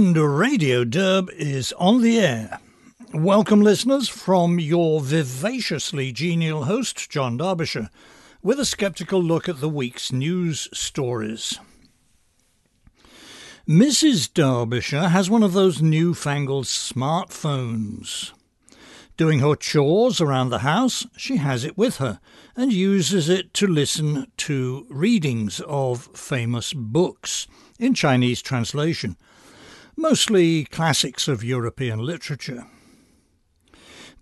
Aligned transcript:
And 0.00 0.16
Radio 0.16 0.82
Derb 0.82 1.30
is 1.32 1.74
on 1.74 2.00
the 2.00 2.18
air. 2.18 2.58
Welcome, 3.12 3.60
listeners, 3.60 4.08
from 4.08 4.58
your 4.58 5.02
vivaciously 5.02 6.10
genial 6.10 6.64
host, 6.64 7.10
John 7.10 7.36
Derbyshire, 7.36 7.90
with 8.42 8.58
a 8.58 8.64
skeptical 8.64 9.22
look 9.22 9.46
at 9.46 9.60
the 9.60 9.68
week's 9.68 10.10
news 10.10 10.70
stories. 10.72 11.58
Mrs. 13.68 14.32
Derbyshire 14.32 15.10
has 15.10 15.28
one 15.28 15.42
of 15.42 15.52
those 15.52 15.82
newfangled 15.82 16.64
smartphones. 16.64 18.32
Doing 19.18 19.40
her 19.40 19.54
chores 19.54 20.18
around 20.18 20.48
the 20.48 20.60
house, 20.60 21.06
she 21.14 21.36
has 21.36 21.62
it 21.62 21.76
with 21.76 21.98
her 21.98 22.20
and 22.56 22.72
uses 22.72 23.28
it 23.28 23.52
to 23.52 23.66
listen 23.66 24.32
to 24.38 24.86
readings 24.88 25.60
of 25.68 26.08
famous 26.14 26.72
books 26.72 27.46
in 27.78 27.92
Chinese 27.92 28.40
translation 28.40 29.18
mostly 30.00 30.64
classics 30.64 31.28
of 31.28 31.44
European 31.44 31.98
literature. 31.98 32.66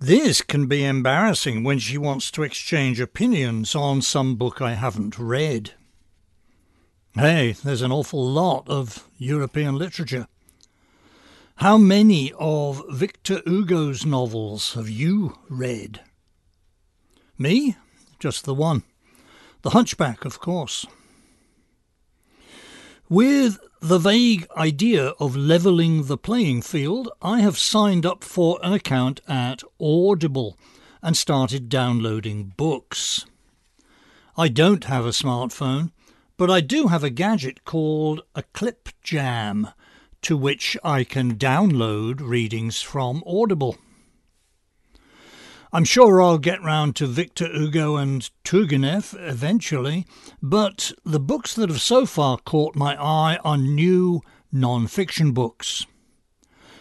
This 0.01 0.43
can 0.43 0.67
be 0.67 0.85
embarrassing 0.85 1.63
when 1.63 1.79
she 1.79 1.97
wants 1.97 2.33
to 2.33 2.43
exchange 2.43 3.01
opinions 3.01 3.75
on 3.75 4.03
some 4.03 4.35
book 4.35 4.61
I 4.61 4.75
haven't 4.75 5.19
read. 5.19 5.73
Hey, 7.15 7.53
there's 7.53 7.83
an 7.83 7.93
awful 7.93 8.25
lot 8.29 8.69
of 8.69 9.09
European 9.19 9.77
literature. 9.77 10.27
How 11.57 11.79
many 11.79 12.33
of 12.39 12.85
Victor 12.91 13.41
Hugo's 13.47 14.05
novels 14.05 14.75
have 14.75 14.89
you 14.89 15.39
read? 15.49 16.01
Me? 17.39 17.77
Just 18.19 18.45
the 18.45 18.55
one. 18.55 18.83
The 19.63 19.71
Hunchback, 19.71 20.25
of 20.25 20.41
course. 20.41 20.87
With 23.09 23.59
the 23.81 23.99
vague 23.99 24.47
idea 24.57 25.09
of 25.21 25.37
levelling 25.37 26.05
the 26.05 26.19
playing 26.19 26.63
field, 26.63 27.11
I 27.23 27.41
have 27.41 27.57
signed 27.57 28.05
up 28.05 28.25
for 28.25 28.59
an 28.63 28.73
account 28.73 29.21
at 29.29 29.63
Audible 29.81 30.59
and 31.01 31.17
started 31.17 31.69
downloading 31.69 32.55
books. 32.57 33.25
I 34.37 34.49
don't 34.49 34.85
have 34.85 35.07
a 35.07 35.11
smartphone, 35.11 35.93
but 36.37 36.51
I 36.51 36.61
do 36.61 36.89
have 36.89 37.05
a 37.05 37.11
gadget 37.11 37.65
called 37.65 38.23
a 38.35 38.43
Clip 38.43 38.89
Jam, 39.03 39.69
to 40.23 40.37
which 40.37 40.77
I 40.83 41.05
can 41.05 41.37
download 41.37 42.21
readings 42.21 42.83
from 42.83 43.23
Audible. 43.27 43.77
I'm 45.71 45.85
sure 45.85 46.23
I'll 46.23 46.39
get 46.39 46.63
round 46.63 46.97
to 46.97 47.07
Victor 47.07 47.47
Hugo 47.47 47.97
and 47.97 48.31
Turgenev 48.43 49.15
eventually, 49.19 50.07
but 50.41 50.93
the 51.05 51.21
books 51.21 51.55
that 51.55 51.69
have 51.69 51.83
so 51.83 52.07
far 52.07 52.39
caught 52.39 52.75
my 52.75 52.97
eye 52.97 53.39
are 53.45 53.59
new 53.59 54.23
non-fiction 54.51 55.33
books. 55.33 55.85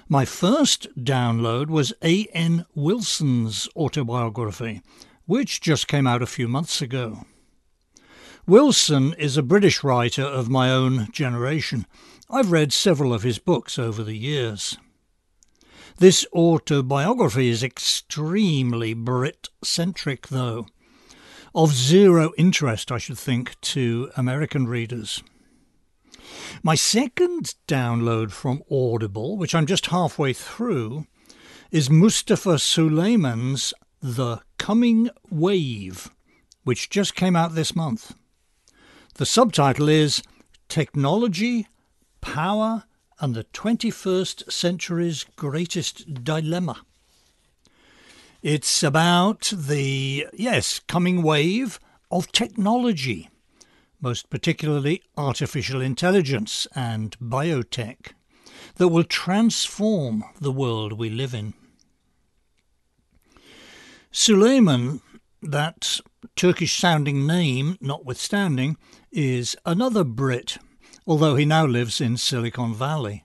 My 0.08 0.24
first 0.24 0.88
download 0.96 1.68
was 1.68 1.92
A.N. 2.02 2.66
Wilson's 2.76 3.68
autobiography, 3.76 4.82
which 5.26 5.60
just 5.60 5.90
came 5.90 6.08
out 6.08 6.22
a 6.22 6.28
few 6.28 6.48
months 6.48 6.82
ago. 6.82 7.26
Wilson 8.46 9.14
is 9.18 9.36
a 9.36 9.44
British 9.44 9.84
writer 9.84 10.24
of 10.24 10.48
my 10.50 10.72
own 10.72 11.12
generation. 11.12 11.86
I've 12.30 12.54
read 12.54 12.72
several 12.72 13.14
of 13.14 13.24
his 13.24 13.38
books 13.38 13.78
over 13.78 14.02
the 14.02 14.16
years. 14.16 14.78
This 16.00 16.28
autobiography 16.32 17.50
is 17.50 17.64
extremely 17.64 18.94
Brit 18.94 19.50
centric, 19.64 20.28
though, 20.28 20.68
of 21.56 21.74
zero 21.74 22.34
interest, 22.38 22.92
I 22.92 23.00
should 23.00 23.18
think, 23.18 23.60
to 23.62 24.12
American 24.16 24.68
readers. 24.68 25.24
My 26.62 26.76
second 26.76 27.56
download 27.68 28.30
from 28.32 28.62
Audible, 28.70 29.38
which 29.38 29.56
I'm 29.56 29.66
just 29.66 29.88
halfway 29.88 30.34
through, 30.34 31.08
is 31.72 31.90
Mustafa 31.90 32.60
Suleyman's 32.60 33.74
The 34.00 34.42
Coming 34.60 35.10
Wave, 35.32 36.12
which 36.64 36.92
just 36.92 37.16
came 37.16 37.36
out 37.36 37.56
this 37.56 37.76
month. 37.76 38.14
The 39.16 39.26
subtitle 39.26 39.90
is 39.90 40.22
Technology, 40.70 41.68
Power, 42.22 42.84
and 43.20 43.34
the 43.34 43.44
21st 43.46 44.52
century's 44.52 45.26
greatest 45.36 46.24
dilemma. 46.24 46.82
It's 48.44 48.84
about 48.84 49.52
the, 49.56 50.28
yes, 50.34 50.80
coming 50.88 51.24
wave 51.24 51.80
of 52.12 52.32
technology, 52.32 53.30
most 54.00 54.30
particularly 54.30 55.02
artificial 55.18 55.82
intelligence 55.82 56.68
and 56.76 57.18
biotech, 57.20 58.14
that 58.76 58.90
will 58.90 59.04
transform 59.04 60.24
the 60.40 60.52
world 60.52 60.94
we 60.94 61.10
live 61.10 61.34
in. 61.34 61.54
Suleyman, 64.12 65.02
that 65.42 66.00
Turkish 66.36 66.78
sounding 66.78 67.26
name 67.26 67.78
notwithstanding, 67.82 68.78
is 69.12 69.56
another 69.66 70.04
Brit 70.04 70.58
although 71.08 71.36
he 71.36 71.46
now 71.46 71.66
lives 71.66 72.02
in 72.02 72.18
Silicon 72.18 72.74
Valley. 72.74 73.24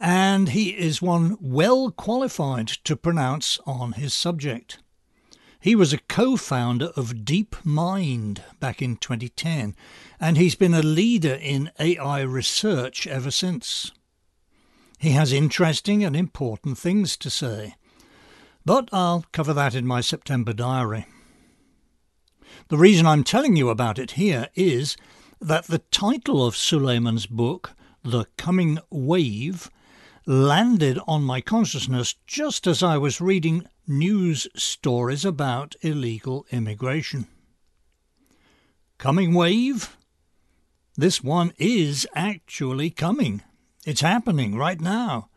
And 0.00 0.50
he 0.50 0.70
is 0.70 1.00
one 1.00 1.38
well 1.40 1.92
qualified 1.92 2.66
to 2.84 2.96
pronounce 2.96 3.60
on 3.64 3.92
his 3.92 4.12
subject. 4.12 4.78
He 5.60 5.74
was 5.74 5.94
a 5.94 5.98
co 5.98 6.36
founder 6.36 6.86
of 6.96 7.24
DeepMind 7.24 8.40
back 8.60 8.82
in 8.82 8.96
2010, 8.96 9.74
and 10.20 10.36
he's 10.36 10.56
been 10.56 10.74
a 10.74 10.82
leader 10.82 11.38
in 11.40 11.70
AI 11.78 12.20
research 12.20 13.06
ever 13.06 13.30
since. 13.30 13.92
He 14.98 15.10
has 15.10 15.32
interesting 15.32 16.04
and 16.04 16.14
important 16.14 16.76
things 16.76 17.16
to 17.18 17.30
say, 17.30 17.76
but 18.66 18.88
I'll 18.92 19.24
cover 19.32 19.54
that 19.54 19.74
in 19.74 19.86
my 19.86 20.00
September 20.00 20.52
diary. 20.52 21.06
The 22.68 22.78
reason 22.78 23.06
I'm 23.06 23.24
telling 23.24 23.56
you 23.56 23.68
about 23.68 23.98
it 23.98 24.12
here 24.12 24.48
is 24.54 24.96
that 25.44 25.66
the 25.66 25.78
title 25.78 26.46
of 26.46 26.56
Suleyman's 26.56 27.26
book, 27.26 27.72
The 28.02 28.24
Coming 28.38 28.78
Wave, 28.90 29.70
landed 30.24 30.98
on 31.06 31.22
my 31.22 31.42
consciousness 31.42 32.14
just 32.26 32.66
as 32.66 32.82
I 32.82 32.96
was 32.96 33.20
reading 33.20 33.66
news 33.86 34.46
stories 34.56 35.22
about 35.22 35.76
illegal 35.82 36.46
immigration. 36.50 37.26
Coming 38.96 39.34
wave? 39.34 39.98
This 40.96 41.22
one 41.22 41.52
is 41.58 42.06
actually 42.14 42.88
coming. 42.88 43.42
It's 43.84 44.00
happening 44.00 44.56
right 44.56 44.80
now. 44.80 45.28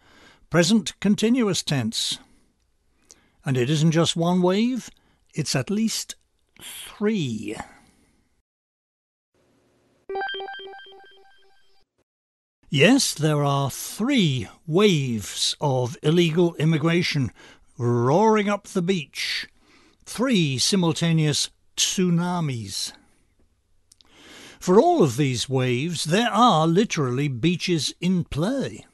Present 0.49 0.97
continuous 1.01 1.61
tense. 1.61 2.19
And 3.43 3.57
it 3.57 3.69
isn't 3.69 3.91
just 3.91 4.15
one 4.15 4.41
wave, 4.41 4.89
it's 5.33 5.53
at 5.53 5.69
least 5.69 6.15
three. 6.61 7.57
Yes, 12.69 13.13
there 13.13 13.45
are 13.45 13.71
three 13.71 14.45
waves 14.65 15.55
of 15.61 15.95
illegal 16.03 16.53
immigration 16.55 17.31
roaring 17.77 18.49
up 18.49 18.67
the 18.67 18.81
beach, 18.81 19.47
three 20.03 20.57
simultaneous 20.57 21.49
tsunamis. 21.77 22.91
For 24.59 24.81
all 24.81 25.01
of 25.01 25.15
these 25.15 25.47
waves, 25.47 26.03
there 26.03 26.29
are 26.29 26.67
literally 26.67 27.29
beaches 27.29 27.93
in 28.01 28.25
play. 28.25 28.85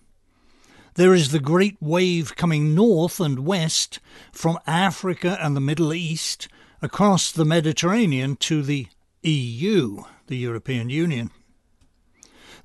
There 0.94 1.16
is 1.16 1.32
the 1.32 1.40
great 1.40 1.78
wave 1.82 2.36
coming 2.36 2.76
north 2.76 3.20
and 3.20 3.40
west 3.40 4.00
from 4.32 4.60
Africa 4.68 5.40
and 5.42 5.56
the 5.56 5.62
Middle 5.62 5.96
East 5.96 6.48
across 6.84 7.32
the 7.32 7.46
Mediterranean 7.46 8.36
to 8.36 8.62
the 8.62 8.86
EU, 9.24 10.04
the 10.28 10.38
European 10.38 10.92
Union. 10.92 11.32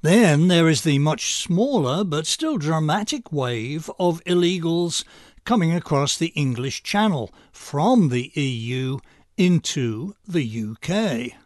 Then 0.00 0.46
there 0.46 0.68
is 0.68 0.82
the 0.82 1.00
much 1.00 1.34
smaller 1.34 2.04
but 2.04 2.26
still 2.26 2.56
dramatic 2.56 3.32
wave 3.32 3.90
of 3.98 4.22
illegals 4.24 5.04
coming 5.44 5.74
across 5.74 6.16
the 6.16 6.28
English 6.36 6.84
Channel 6.84 7.32
from 7.50 8.10
the 8.10 8.30
EU 8.34 8.98
into 9.36 10.14
the 10.26 10.44
UK, 10.44 11.38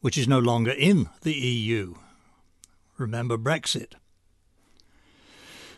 which 0.00 0.16
is 0.16 0.26
no 0.26 0.38
longer 0.38 0.70
in 0.70 1.10
the 1.22 1.34
EU. 1.34 1.96
Remember 2.96 3.36
Brexit. 3.36 3.94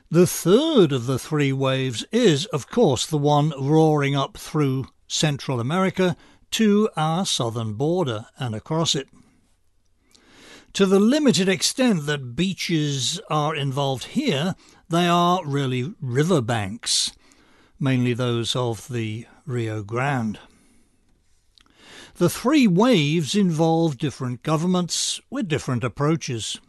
The 0.09 0.27
third 0.27 0.93
of 0.93 1.07
the 1.07 1.19
three 1.19 1.53
waves 1.53 2.05
is, 2.13 2.47
of 2.47 2.69
course, 2.69 3.07
the 3.07 3.19
one 3.19 3.53
roaring 3.59 4.15
up 4.15 4.37
through 4.37 4.87
Central 5.09 5.59
America 5.59 6.17
to 6.53 6.89
our 6.97 7.25
southern 7.27 7.75
border 7.75 8.27
and 8.39 8.55
across 8.55 8.95
it. 8.95 9.09
To 10.75 10.87
the 10.87 11.01
limited 11.01 11.49
extent 11.49 12.07
that 12.07 12.37
beaches 12.37 13.21
are 13.29 13.57
involved 13.57 14.05
here, 14.05 14.55
they 14.89 15.09
are 15.09 15.45
really 15.45 15.95
riverbanks, 16.01 17.13
mainly 17.81 18.15
those 18.15 18.55
of 18.55 18.87
the 18.89 19.27
Rio 19.47 19.83
Grande. 19.83 20.39
The 22.17 22.31
three 22.31 22.69
waves 22.69 23.35
involve 23.35 23.99
different 23.99 24.43
governments 24.45 25.21
with 25.29 25.49
different 25.49 25.83
approaches. 25.83 26.61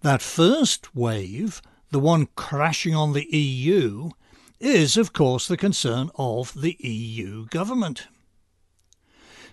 That 0.00 0.22
first 0.22 0.94
wave, 0.94 1.60
the 1.90 2.00
one 2.00 2.28
crashing 2.36 2.94
on 2.94 3.12
the 3.12 3.26
EU, 3.36 4.10
is 4.60 4.96
of 4.96 5.12
course 5.12 5.46
the 5.46 5.58
concern 5.58 6.10
of 6.14 6.54
the 6.58 6.76
EU 6.80 7.46
government. 7.46 8.06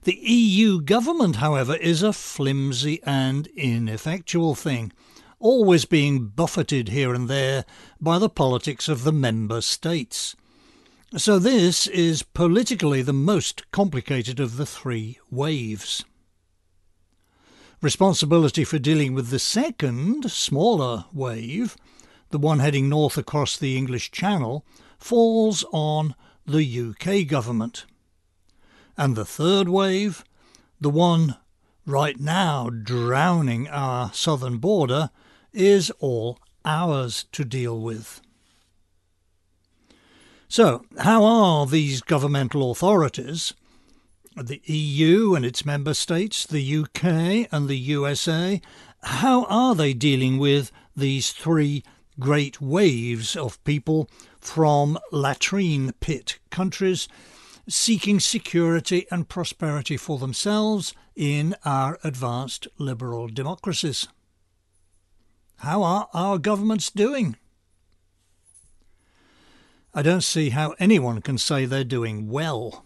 The 0.03 0.18
EU 0.19 0.81
government, 0.81 1.36
however, 1.36 1.75
is 1.75 2.01
a 2.01 2.12
flimsy 2.12 3.00
and 3.03 3.45
ineffectual 3.56 4.56
thing, 4.56 4.92
always 5.38 5.86
being 5.86 6.25
buffeted 6.25 6.89
here 6.89 7.13
and 7.13 7.30
there 7.30 7.65
by 8.00 8.18
the 8.18 8.30
politics 8.30 8.89
of 8.89 9.03
the 9.03 9.12
member 9.12 9.62
states. 9.62 10.36
So 11.18 11.38
this 11.38 11.86
is 11.86 12.24
politically 12.24 13.03
the 13.03 13.13
most 13.13 13.69
complicated 13.69 14.39
of 14.39 14.57
the 14.57 14.65
three 14.65 15.19
waves. 15.30 16.03
Responsibility 17.80 18.63
for 18.63 18.80
dealing 18.80 19.13
with 19.13 19.30
the 19.30 19.38
second, 19.38 20.31
smaller 20.31 21.06
wave, 21.13 21.77
the 22.31 22.39
one 22.39 22.57
heading 22.57 22.89
north 22.89 23.19
across 23.19 23.56
the 23.56 23.77
English 23.77 24.09
Channel, 24.09 24.65
falls 24.98 25.63
on 25.71 26.15
the 26.48 26.65
UK 26.80 27.27
government. 27.27 27.86
And 28.97 29.15
the 29.15 29.25
third 29.25 29.69
wave, 29.69 30.23
the 30.79 30.89
one 30.89 31.38
right 31.85 32.19
now 32.19 32.69
drowning 32.69 33.67
our 33.67 34.13
southern 34.13 34.57
border, 34.57 35.09
is 35.53 35.91
all 35.99 36.39
ours 36.63 37.25
to 37.31 37.43
deal 37.43 37.79
with. 37.79 38.21
So, 40.47 40.83
how 40.99 41.23
are 41.23 41.65
these 41.65 42.01
governmental 42.01 42.71
authorities, 42.71 43.53
the 44.35 44.61
EU 44.65 45.33
and 45.33 45.45
its 45.45 45.65
member 45.65 45.93
states, 45.93 46.45
the 46.45 46.77
UK 46.77 47.47
and 47.51 47.67
the 47.67 47.77
USA, 47.77 48.61
how 49.03 49.45
are 49.45 49.75
they 49.75 49.93
dealing 49.93 50.38
with 50.38 50.71
these 50.95 51.31
three 51.31 51.83
great 52.19 52.61
waves 52.61 53.35
of 53.35 53.63
people 53.63 54.09
from 54.39 54.99
latrine 55.11 55.93
pit 55.99 56.39
countries 56.49 57.07
seeking 57.68 58.19
security 58.19 59.06
and 59.12 59.30
prosperity 59.30 59.98
for 59.98 60.18
themselves 60.18 60.94
in 61.16 61.56
our 61.63 62.00
advanced 62.04 62.68
liberal 62.78 63.28
democracies. 63.28 64.08
How 65.58 65.84
are 65.84 66.10
our 66.13 66.38
governments 66.38 66.90
doing? 66.90 67.38
I 69.94 70.02
don't 70.02 70.22
see 70.22 70.50
how 70.50 70.74
anyone 70.80 71.22
can 71.22 71.38
say 71.38 71.66
they're 71.66 71.84
doing 71.84 72.30
well. 72.30 72.86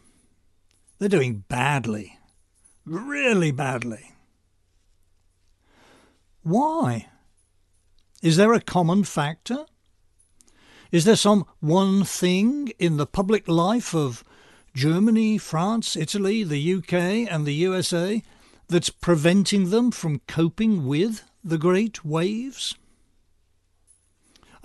They're 0.97 1.07
doing 1.09 1.45
badly. 1.47 2.19
Really 2.85 3.51
badly. 3.51 4.11
Why? 6.41 7.07
Is 8.21 8.37
there 8.37 8.53
a 8.53 8.61
common 8.61 9.03
factor? 9.03 9.65
Is 10.91 11.05
there 11.05 11.15
some 11.15 11.45
one 11.59 12.03
thing 12.03 12.73
in 12.79 12.97
the 12.97 13.05
public 13.05 13.47
life 13.47 13.93
of 13.93 14.23
Germany, 14.75 15.37
France, 15.37 15.95
Italy, 15.95 16.43
the 16.43 16.73
UK, 16.75 16.93
and 17.31 17.45
the 17.45 17.53
USA 17.53 18.21
that's 18.67 18.89
preventing 18.89 19.69
them 19.69 19.89
from 19.89 20.19
coping 20.27 20.85
with 20.85 21.23
the 21.41 21.57
great 21.57 22.03
waves? 22.03 22.75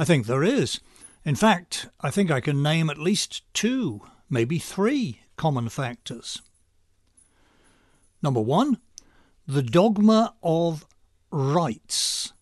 I 0.01 0.05
think 0.05 0.27
there 0.27 0.43
is. 0.43 0.81
In 1.25 1.37
fact, 1.37 1.89
I 2.01 2.11
think 2.11 2.29
I 2.29 2.41
can 2.41 2.61
name 2.61 2.91
at 2.91 2.99
least 2.99 3.45
two, 3.55 4.01
maybe 4.29 4.59
three 4.59 5.21
common 5.37 5.69
factors. 5.69 6.43
Number 8.21 8.41
one, 8.41 8.79
the 9.47 9.63
dogma 9.63 10.35
of 10.43 10.87
rights, 11.31 12.33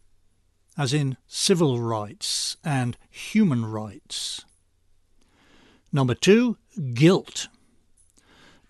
as 0.78 0.94
in 0.94 1.18
civil 1.26 1.80
rights 1.80 2.56
and 2.64 2.96
human 3.10 3.66
rights. 3.66 4.46
Number 5.92 6.14
two, 6.14 6.56
guilt. 6.94 7.48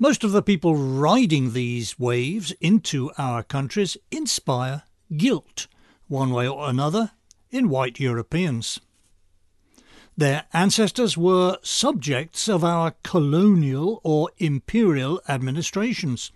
Most 0.00 0.22
of 0.22 0.30
the 0.30 0.42
people 0.42 0.76
riding 0.76 1.52
these 1.52 1.98
waves 1.98 2.52
into 2.60 3.10
our 3.18 3.42
countries 3.42 3.96
inspire 4.12 4.84
guilt, 5.16 5.66
one 6.06 6.30
way 6.30 6.46
or 6.46 6.70
another, 6.70 7.10
in 7.50 7.68
white 7.68 7.98
Europeans. 7.98 8.78
Their 10.16 10.44
ancestors 10.52 11.16
were 11.16 11.58
subjects 11.62 12.48
of 12.48 12.62
our 12.62 12.94
colonial 13.02 14.00
or 14.04 14.30
imperial 14.38 15.20
administrations. 15.28 16.30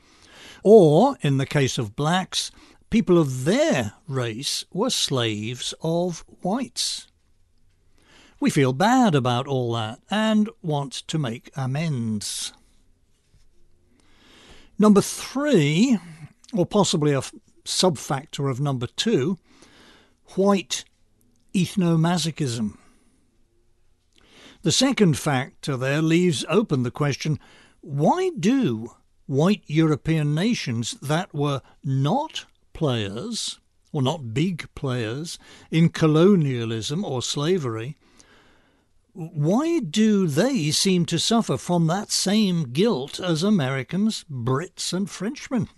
Or, 0.64 1.17
in 1.20 1.37
the 1.37 1.47
case 1.47 1.79
of 1.79 1.94
blacks, 1.94 2.50
people 2.91 3.17
of 3.17 3.44
their 3.44 3.93
race 4.09 4.64
were 4.73 4.91
slaves 4.91 5.73
of 5.82 6.25
whites. 6.43 7.06
We 8.41 8.50
feel 8.50 8.73
bad 8.73 9.14
about 9.14 9.47
all 9.47 9.73
that 9.75 10.00
and 10.11 10.50
want 10.62 10.93
to 11.06 11.19
make 11.19 11.53
amends. 11.55 12.53
Number 14.82 15.00
three, 15.00 15.96
or 16.52 16.67
possibly 16.67 17.12
a 17.12 17.23
sub 17.64 17.96
factor 17.99 18.49
of 18.49 18.58
number 18.58 18.88
two, 18.88 19.38
white 20.34 20.84
ethnomasochism. 21.55 22.76
The 24.62 24.73
second 24.73 25.17
factor 25.17 25.76
there 25.76 26.02
leaves 26.02 26.44
open 26.49 26.82
the 26.82 26.90
question 26.90 27.38
why 27.81 28.32
do 28.37 28.90
white 29.26 29.62
European 29.69 30.34
nations 30.34 30.96
that 31.00 31.32
were 31.32 31.62
not 31.85 32.46
players, 32.73 33.61
or 33.93 34.02
not 34.02 34.35
big 34.35 34.69
players, 34.75 35.38
in 35.70 35.90
colonialism 35.90 37.05
or 37.05 37.23
slavery, 37.23 37.96
why 39.12 39.79
do 39.79 40.26
they 40.26 40.70
seem 40.70 41.05
to 41.06 41.19
suffer 41.19 41.56
from 41.56 41.87
that 41.87 42.11
same 42.11 42.73
guilt 42.73 43.20
as 43.20 43.43
Americans, 43.43 44.25
Brits, 44.31 44.93
and 44.93 45.11
Frenchmen? 45.11 45.69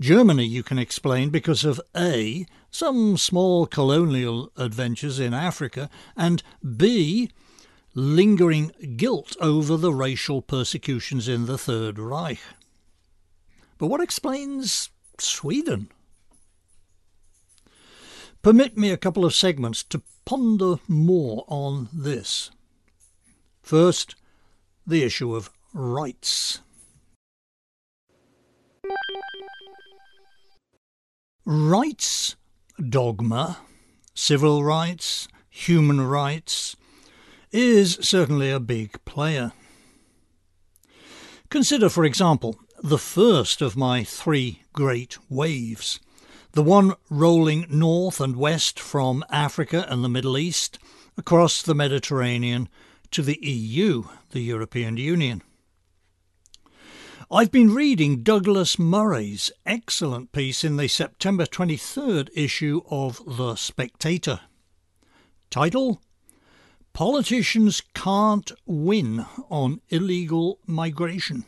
Germany, 0.00 0.44
you 0.44 0.62
can 0.62 0.78
explain, 0.78 1.30
because 1.30 1.64
of 1.64 1.80
A, 1.96 2.46
some 2.70 3.16
small 3.16 3.66
colonial 3.66 4.52
adventures 4.56 5.18
in 5.18 5.34
Africa, 5.34 5.88
and 6.16 6.42
B, 6.76 7.30
lingering 7.94 8.72
guilt 8.96 9.36
over 9.40 9.76
the 9.76 9.92
racial 9.92 10.42
persecutions 10.42 11.26
in 11.26 11.46
the 11.46 11.58
Third 11.58 11.98
Reich. 11.98 12.40
But 13.78 13.88
what 13.88 14.02
explains 14.02 14.90
Sweden? 15.18 15.90
Permit 18.42 18.76
me 18.76 18.90
a 18.90 18.98
couple 18.98 19.24
of 19.24 19.34
segments 19.34 19.82
to 19.84 20.02
ponder 20.26 20.76
more 20.88 21.44
on 21.48 21.88
this. 21.92 22.50
First, 23.62 24.16
the 24.86 25.02
issue 25.02 25.34
of 25.34 25.50
rights. 25.72 26.60
Rights 31.46 32.36
dogma, 32.88 33.58
civil 34.14 34.62
rights, 34.64 35.28
human 35.48 36.00
rights, 36.00 36.76
is 37.52 37.96
certainly 38.02 38.50
a 38.50 38.60
big 38.60 39.02
player. 39.04 39.52
Consider, 41.48 41.88
for 41.88 42.04
example, 42.04 42.56
the 42.82 42.98
first 42.98 43.62
of 43.62 43.76
my 43.76 44.02
three 44.02 44.62
great 44.72 45.16
waves 45.30 46.00
the 46.56 46.62
one 46.62 46.94
rolling 47.10 47.66
north 47.68 48.18
and 48.18 48.34
west 48.34 48.80
from 48.80 49.22
Africa 49.28 49.84
and 49.90 50.02
the 50.02 50.08
Middle 50.08 50.38
East 50.38 50.78
across 51.18 51.60
the 51.60 51.74
Mediterranean 51.74 52.70
to 53.10 53.20
the 53.20 53.38
EU, 53.42 54.04
the 54.30 54.40
European 54.40 54.96
Union. 54.96 55.42
I've 57.30 57.50
been 57.50 57.74
reading 57.74 58.22
Douglas 58.22 58.78
Murray's 58.78 59.52
excellent 59.66 60.32
piece 60.32 60.64
in 60.64 60.78
the 60.78 60.88
September 60.88 61.44
23rd 61.44 62.30
issue 62.34 62.80
of 62.90 63.20
The 63.36 63.54
Spectator. 63.56 64.40
Title 65.50 66.00
Politicians 66.94 67.82
Can't 67.92 68.50
Win 68.64 69.26
on 69.50 69.82
Illegal 69.90 70.58
Migration. 70.66 71.44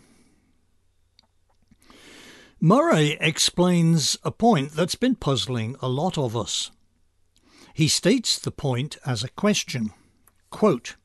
Murray 2.60 3.16
explains 3.20 4.18
a 4.24 4.32
point 4.32 4.72
that's 4.72 4.96
been 4.96 5.14
puzzling 5.14 5.76
a 5.80 5.88
lot 5.88 6.18
of 6.18 6.36
us. 6.36 6.72
He 7.72 7.86
states 7.86 8.36
the 8.36 8.50
point 8.50 8.96
as 9.06 9.22
a 9.22 9.28
question. 9.28 9.92
Quote, 10.50 10.96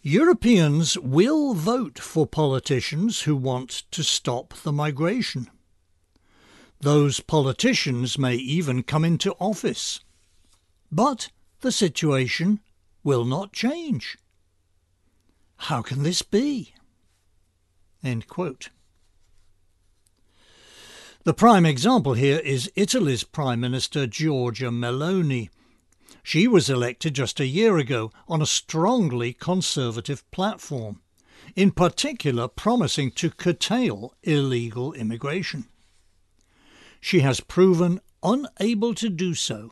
Europeans 0.00 0.96
will 0.98 1.52
vote 1.52 1.98
for 1.98 2.26
politicians 2.26 3.22
who 3.22 3.36
want 3.36 3.82
to 3.90 4.02
stop 4.02 4.54
the 4.62 4.72
migration. 4.72 5.50
Those 6.80 7.20
politicians 7.20 8.16
may 8.16 8.34
even 8.34 8.82
come 8.82 9.04
into 9.04 9.34
office. 9.34 10.00
But 10.90 11.28
the 11.60 11.70
situation 11.70 12.60
will 13.04 13.26
not 13.26 13.52
change. 13.52 14.16
How 15.56 15.82
can 15.82 16.02
this 16.02 16.22
be? 16.22 16.74
The 21.24 21.32
prime 21.32 21.64
example 21.64 22.14
here 22.14 22.40
is 22.40 22.68
Italy's 22.74 23.22
Prime 23.22 23.60
Minister 23.60 24.08
Giorgia 24.08 24.72
Meloni. 24.72 25.50
She 26.24 26.48
was 26.48 26.68
elected 26.68 27.14
just 27.14 27.38
a 27.38 27.46
year 27.46 27.78
ago 27.78 28.10
on 28.26 28.42
a 28.42 28.46
strongly 28.46 29.32
conservative 29.32 30.28
platform, 30.32 31.00
in 31.54 31.70
particular 31.70 32.48
promising 32.48 33.12
to 33.12 33.30
curtail 33.30 34.16
illegal 34.24 34.92
immigration. 34.94 35.66
She 37.00 37.20
has 37.20 37.38
proven 37.38 38.00
unable 38.24 38.92
to 38.96 39.08
do 39.08 39.34
so. 39.34 39.70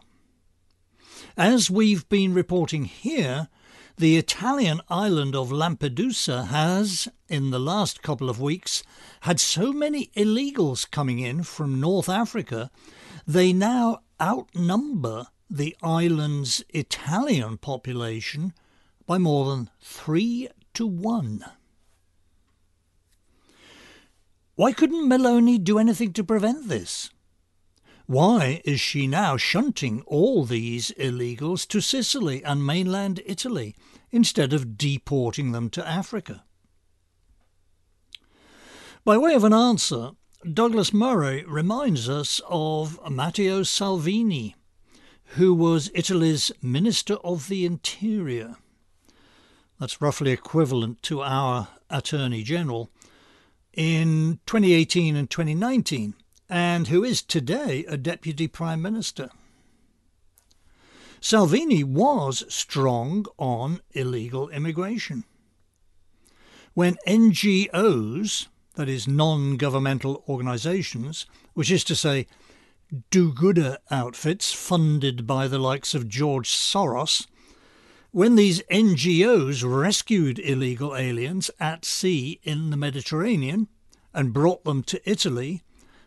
As 1.36 1.68
we've 1.68 2.08
been 2.08 2.32
reporting 2.32 2.84
here, 2.84 3.48
the 4.00 4.16
Italian 4.16 4.80
island 4.88 5.36
of 5.36 5.52
Lampedusa 5.52 6.46
has, 6.46 7.06
in 7.28 7.50
the 7.50 7.58
last 7.58 8.02
couple 8.02 8.30
of 8.30 8.40
weeks, 8.40 8.82
had 9.20 9.38
so 9.38 9.74
many 9.74 10.06
illegals 10.16 10.90
coming 10.90 11.18
in 11.18 11.42
from 11.42 11.78
North 11.78 12.08
Africa, 12.08 12.70
they 13.26 13.52
now 13.52 14.00
outnumber 14.18 15.26
the 15.50 15.76
island's 15.82 16.64
Italian 16.70 17.58
population 17.58 18.54
by 19.06 19.18
more 19.18 19.50
than 19.50 19.68
three 19.82 20.48
to 20.72 20.86
one. 20.86 21.44
Why 24.54 24.72
couldn't 24.72 25.10
Meloni 25.10 25.62
do 25.62 25.78
anything 25.78 26.14
to 26.14 26.24
prevent 26.24 26.68
this? 26.68 27.10
Why 28.10 28.60
is 28.64 28.80
she 28.80 29.06
now 29.06 29.36
shunting 29.36 30.02
all 30.04 30.44
these 30.44 30.90
illegals 30.98 31.64
to 31.68 31.80
Sicily 31.80 32.42
and 32.42 32.66
mainland 32.66 33.20
Italy 33.24 33.76
instead 34.10 34.52
of 34.52 34.76
deporting 34.76 35.52
them 35.52 35.70
to 35.70 35.88
Africa? 35.88 36.42
By 39.04 39.16
way 39.16 39.34
of 39.34 39.44
an 39.44 39.52
answer, 39.52 40.10
Douglas 40.42 40.92
Murray 40.92 41.44
reminds 41.46 42.08
us 42.08 42.40
of 42.48 42.98
Matteo 43.08 43.62
Salvini, 43.62 44.56
who 45.36 45.54
was 45.54 45.88
Italy's 45.94 46.50
Minister 46.60 47.14
of 47.22 47.46
the 47.46 47.64
Interior. 47.64 48.56
That's 49.78 50.02
roughly 50.02 50.32
equivalent 50.32 51.00
to 51.04 51.22
our 51.22 51.68
Attorney 51.88 52.42
General 52.42 52.90
in 53.72 54.40
2018 54.46 55.14
and 55.14 55.30
2019 55.30 56.16
and 56.50 56.88
who 56.88 57.04
is 57.04 57.22
today 57.22 57.84
a 57.86 57.96
Deputy 57.96 58.48
Prime 58.48 58.82
Minister. 58.82 59.30
Salvini 61.20 61.84
was 61.84 62.44
strong 62.48 63.24
on 63.38 63.80
illegal 63.92 64.48
immigration. 64.48 65.24
When 66.74 66.96
NGOs, 67.06 68.48
that 68.74 68.88
is, 68.88 69.06
non 69.06 69.56
governmental 69.58 70.24
organisations, 70.28 71.26
which 71.54 71.70
is 71.70 71.84
to 71.84 71.94
say, 71.94 72.26
do 73.10 73.32
gooder 73.32 73.78
outfits 73.90 74.52
funded 74.52 75.26
by 75.26 75.46
the 75.46 75.58
likes 75.58 75.94
of 75.94 76.08
George 76.08 76.50
Soros, 76.50 77.28
when 78.10 78.34
these 78.34 78.62
NGOs 78.62 79.62
rescued 79.64 80.40
illegal 80.40 80.96
aliens 80.96 81.48
at 81.60 81.84
sea 81.84 82.40
in 82.42 82.70
the 82.70 82.76
Mediterranean 82.76 83.68
and 84.12 84.32
brought 84.32 84.64
them 84.64 84.82
to 84.84 85.08
Italy, 85.08 85.62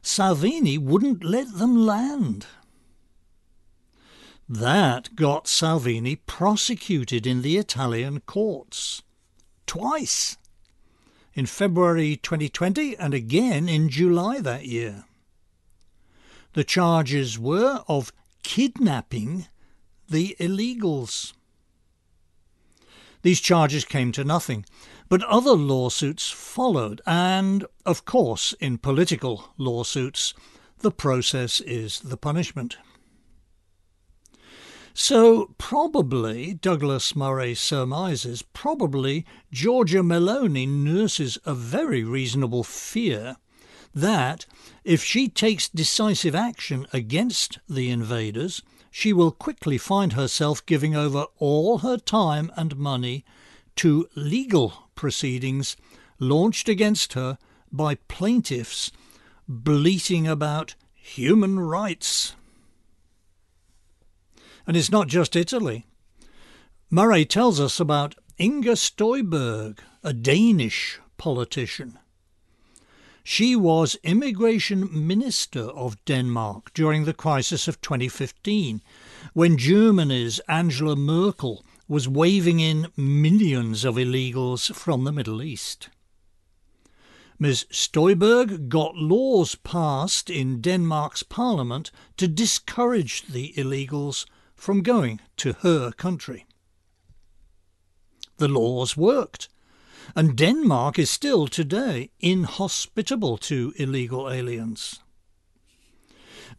Salvini 0.05 0.77
wouldn't 0.77 1.24
let 1.24 1.57
them 1.57 1.86
land. 1.86 2.45
That 4.50 5.15
got 5.15 5.48
Salvini 5.48 6.17
prosecuted 6.17 7.25
in 7.25 7.41
the 7.41 7.55
Italian 7.55 8.19
courts. 8.19 9.01
Twice. 9.65 10.38
In 11.33 11.45
February 11.45 12.17
2020 12.17 12.98
and 12.98 13.13
again 13.13 13.69
in 13.69 13.88
July 13.88 14.41
that 14.41 14.65
year. 14.65 15.05
The 16.51 16.65
charges 16.65 17.39
were 17.39 17.83
of 17.88 18.12
kidnapping 18.43 19.48
the 20.10 20.36
illegals. 20.38 21.33
These 23.22 23.39
charges 23.39 23.86
came 23.86 24.12
to 24.12 24.25
nothing, 24.25 24.65
but 25.13 25.22
other 25.25 25.51
lawsuits 25.51 26.32
followed, 26.32 27.00
and, 27.05 27.67
of 27.86 28.03
course, 28.03 28.55
in 28.60 28.79
political 28.79 29.53
lawsuits, 29.60 30.34
the 30.79 30.89
process 30.89 31.60
is 31.60 32.00
the 32.00 32.17
punishment. 32.17 32.77
So, 34.96 35.53
probably, 35.60 36.55
Douglas 36.55 37.15
Murray 37.15 37.53
surmises, 37.53 38.41
probably 38.53 39.24
Giorgia 39.53 40.01
Meloni 40.01 40.67
nurses 40.67 41.38
a 41.46 41.53
very 41.53 42.03
reasonable 42.03 42.63
fear 42.63 43.36
that, 43.93 44.48
if 44.84 45.03
she 45.03 45.29
takes 45.29 45.70
decisive 45.70 46.34
action 46.34 46.88
against 46.91 47.60
the 47.70 47.91
invaders, 47.91 48.63
she 48.89 49.13
will 49.13 49.29
quickly 49.29 49.77
find 49.77 50.13
herself 50.13 50.65
giving 50.65 50.96
over 50.96 51.27
all 51.38 51.77
her 51.77 51.98
time 51.98 52.51
and 52.55 52.75
money 52.77 53.24
to 53.77 54.08
legal 54.15 54.89
proceedings 54.96 55.75
launched 56.20 56.70
against 56.70 57.13
her 57.13 57.38
by 57.72 57.96
plaintiffs 58.08 58.92
bleating 59.48 60.27
about 60.27 60.75
human 60.94 61.60
rights. 61.60 62.36
And 64.65 64.77
it's 64.77 64.92
not 64.92 65.08
just 65.08 65.36
Italy. 65.36 65.86
Murray 66.89 67.25
tells 67.25 67.60
us 67.60 67.80
about 67.80 68.15
Inger 68.38 68.74
Støjberg, 68.74 69.80
a 70.03 70.13
Danish 70.13 71.00
politician 71.18 72.00
she 73.25 73.56
was 73.56 73.96
Immigration 74.03 74.89
Minister 74.92 75.62
of 75.62 76.03
Denmark 76.03 76.74
during 76.74 77.06
the 77.06 77.13
crisis 77.13 77.70
of 77.70 77.80
2015, 77.80 78.82
when 79.32 79.58
Germany's 79.58 80.39
Angela 80.50 80.98
Merkel 80.98 81.63
was 81.87 82.07
waving 82.07 82.59
in 82.59 82.87
millions 82.95 83.83
of 83.83 83.95
illegals 83.95 84.73
from 84.73 85.03
the 85.03 85.11
Middle 85.11 85.41
East. 85.41 85.89
Ms. 87.39 87.65
Støjberg 87.71 88.69
got 88.69 88.95
laws 88.95 89.55
passed 89.55 90.29
in 90.29 90.61
Denmark's 90.61 91.23
parliament 91.23 91.91
to 92.17 92.27
discourage 92.27 93.23
the 93.23 93.53
illegals 93.57 94.25
from 94.55 94.81
going 94.81 95.19
to 95.37 95.53
her 95.61 95.91
country. 95.91 96.45
The 98.37 98.47
laws 98.47 98.95
worked 98.95 99.49
and 100.15 100.35
Denmark 100.35 100.99
is 100.99 101.09
still 101.09 101.47
today 101.47 102.11
inhospitable 102.19 103.37
to 103.37 103.73
illegal 103.77 104.29
aliens. 104.29 104.99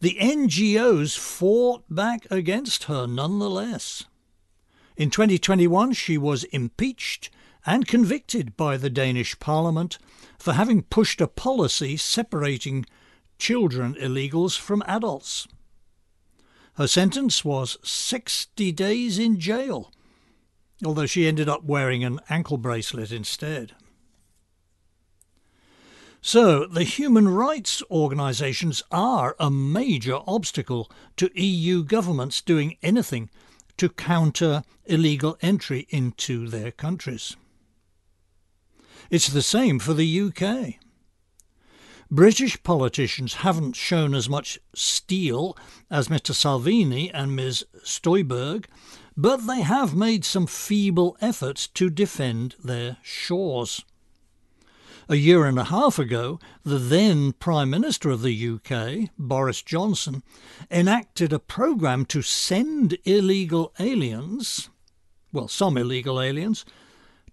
The 0.01 0.17
NGOs 0.19 1.17
fought 1.17 1.83
back 1.89 2.27
against 2.29 2.85
her 2.85 3.07
nonetheless. 3.07 4.05
In 4.97 5.09
2021, 5.09 5.93
she 5.93 6.17
was 6.17 6.43
impeached 6.45 7.29
and 7.65 7.87
convicted 7.87 8.55
by 8.55 8.77
the 8.77 8.89
Danish 8.89 9.39
Parliament 9.39 9.97
for 10.37 10.53
having 10.53 10.83
pushed 10.83 11.19
a 11.21 11.27
policy 11.27 11.97
separating 11.97 12.85
children 13.37 13.95
illegals 13.95 14.57
from 14.57 14.83
adults. 14.85 15.47
Her 16.75 16.87
sentence 16.87 17.43
was 17.43 17.77
60 17.83 18.71
days 18.71 19.17
in 19.19 19.39
jail 19.39 19.91
although 20.83 21.05
she 21.05 21.27
ended 21.27 21.47
up 21.47 21.63
wearing 21.63 22.03
an 22.03 22.19
ankle 22.29 22.57
bracelet 22.57 23.11
instead. 23.11 23.73
So, 26.21 26.65
the 26.65 26.83
human 26.83 27.27
rights 27.27 27.83
organisations 27.91 28.81
are 28.89 29.35
a 29.39 29.51
major 29.51 30.19
obstacle 30.25 30.89
to 31.17 31.29
EU 31.39 31.83
governments 31.83 32.41
doing 32.41 32.77
anything 32.81 33.29
to 33.77 33.89
counter 33.89 34.63
illegal 34.85 35.37
entry 35.41 35.87
into 35.89 36.47
their 36.47 36.71
countries. 36.71 37.35
It's 39.09 39.27
the 39.27 39.41
same 39.41 39.79
for 39.79 39.93
the 39.93 40.21
UK. 40.21 40.75
British 42.11 42.61
politicians 42.63 43.35
haven't 43.35 43.75
shown 43.75 44.13
as 44.13 44.29
much 44.29 44.59
steel 44.73 45.57
as 45.89 46.07
Mr 46.07 46.33
Salvini 46.33 47.11
and 47.11 47.35
Ms 47.35 47.65
Støjberg 47.83 48.65
but 49.17 49.47
they 49.47 49.61
have 49.61 49.95
made 49.95 50.25
some 50.25 50.45
feeble 50.45 51.15
efforts 51.21 51.67
to 51.67 51.89
defend 51.89 52.55
their 52.63 52.97
shores. 53.01 53.83
A 55.07 55.15
year 55.15 55.45
and 55.45 55.59
a 55.59 55.65
half 55.65 55.99
ago, 55.99 56.39
the 56.63 56.79
then 56.79 57.33
Prime 57.33 57.69
Minister 57.69 58.09
of 58.09 58.21
the 58.21 58.49
UK, 58.49 59.09
Boris 59.17 59.61
Johnson, 59.61 60.23
enacted 60.71 61.31
a 61.31 61.39
programme 61.39 62.05
to 62.05 62.21
send 62.21 62.97
illegal 63.03 63.71
aliens, 63.79 64.69
well, 65.31 65.47
some 65.47 65.77
illegal 65.77 66.19
aliens, 66.19 66.65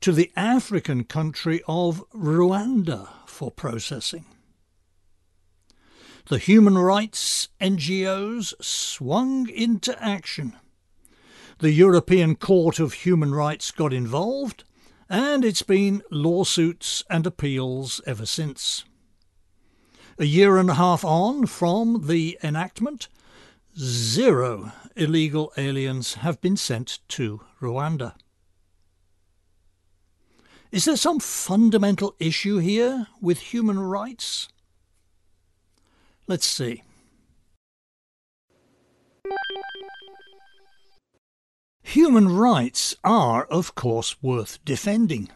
to 0.00 0.12
the 0.12 0.30
African 0.36 1.04
country 1.04 1.62
of 1.66 2.04
Rwanda 2.10 3.08
for 3.26 3.50
processing. 3.50 4.26
The 6.28 6.38
human 6.38 6.76
rights 6.76 7.48
NGOs 7.60 8.54
swung 8.62 9.48
into 9.48 10.00
action 10.02 10.56
the 11.62 11.70
European 11.70 12.34
Court 12.34 12.80
of 12.80 12.92
Human 12.92 13.32
Rights 13.32 13.70
got 13.70 13.92
involved, 13.92 14.64
and 15.12 15.44
it's 15.44 15.60
been 15.60 16.02
lawsuits 16.10 17.04
and 17.10 17.26
appeals 17.26 18.00
ever 18.06 18.24
since. 18.24 18.84
A 20.18 20.24
year 20.24 20.56
and 20.56 20.70
a 20.70 20.74
half 20.74 21.04
on 21.04 21.44
from 21.44 22.06
the 22.06 22.38
enactment, 22.42 23.08
zero 23.78 24.72
illegal 24.96 25.52
aliens 25.58 26.14
have 26.14 26.40
been 26.40 26.56
sent 26.56 27.00
to 27.08 27.42
Rwanda. 27.60 28.14
Is 30.70 30.86
there 30.86 30.96
some 30.96 31.20
fundamental 31.20 32.16
issue 32.18 32.56
here 32.56 33.06
with 33.20 33.38
human 33.38 33.78
rights? 33.78 34.48
Let's 36.26 36.46
see. 36.46 36.84
Human 41.82 42.28
rights 42.28 42.96
are, 43.04 43.44
of 43.44 43.74
course, 43.74 44.16
worth 44.22 44.64
defending. 44.64 45.28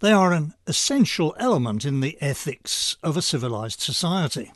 They 0.00 0.12
are 0.12 0.32
an 0.32 0.54
essential 0.66 1.34
element 1.38 1.84
in 1.84 2.00
the 2.00 2.16
ethics 2.20 2.96
of 3.02 3.16
a 3.16 3.22
civilized 3.22 3.80
society. 3.80 4.52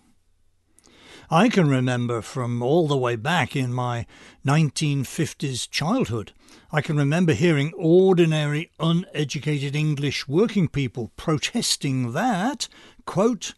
I 1.30 1.50
can 1.50 1.68
remember 1.68 2.22
from 2.22 2.62
all 2.62 2.88
the 2.88 2.96
way 2.96 3.14
back 3.16 3.54
in 3.54 3.72
my 3.72 4.06
1950s 4.46 5.68
childhood, 5.70 6.32
I 6.72 6.80
can 6.80 6.96
remember 6.96 7.34
hearing 7.34 7.72
ordinary, 7.76 8.70
uneducated 8.78 9.76
English 9.76 10.26
working 10.26 10.68
people 10.68 11.12
protesting 11.16 12.12
that, 12.12 12.68
quote, 13.04 13.54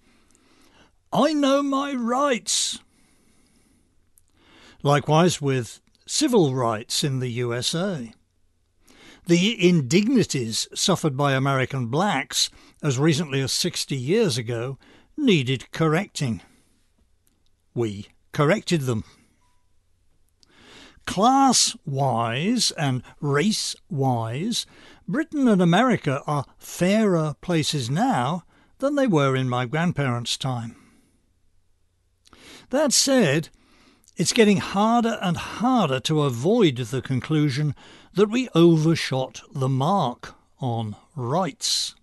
I 1.12 1.33
know 1.33 1.62
my 1.62 1.93
rights. 1.93 2.81
Likewise 4.83 5.40
with 5.40 5.81
civil 6.11 6.52
rights 6.57 7.05
in 7.05 7.21
the 7.21 7.29
USA. 7.29 8.12
The 9.29 9.69
indignities 9.69 10.67
suffered 10.75 11.17
by 11.17 11.35
American 11.35 11.87
blacks 11.87 12.50
as 12.83 12.99
recently 12.99 13.40
as 13.40 13.52
60 13.52 13.95
years 13.95 14.37
ago 14.37 14.76
needed 15.17 15.71
correcting. 15.71 16.40
We 17.75 18.09
corrected 18.33 18.83
them. 18.83 19.05
Class 21.07 21.76
wise 21.87 22.73
and 22.73 23.05
race 23.21 23.76
wise, 23.88 24.67
Britain 25.07 25.47
and 25.47 25.62
America 25.62 26.23
are 26.26 26.45
fairer 26.59 27.37
places 27.40 27.88
now 27.88 28.43
than 28.79 28.97
they 28.97 29.07
were 29.07 29.37
in 29.37 29.49
my 29.49 29.64
grandparents' 29.64 30.37
time. 30.37 30.75
That 32.71 32.93
said, 32.93 33.50
it's 34.20 34.34
getting 34.34 34.58
harder 34.58 35.18
and 35.22 35.38
harder 35.38 35.98
to 35.98 36.24
avoid 36.24 36.76
the 36.76 37.00
conclusion 37.00 37.74
that 38.12 38.28
we 38.28 38.50
overshot 38.54 39.40
the 39.54 39.66
mark 39.66 40.34
on 40.58 40.94
rights. 41.16 41.94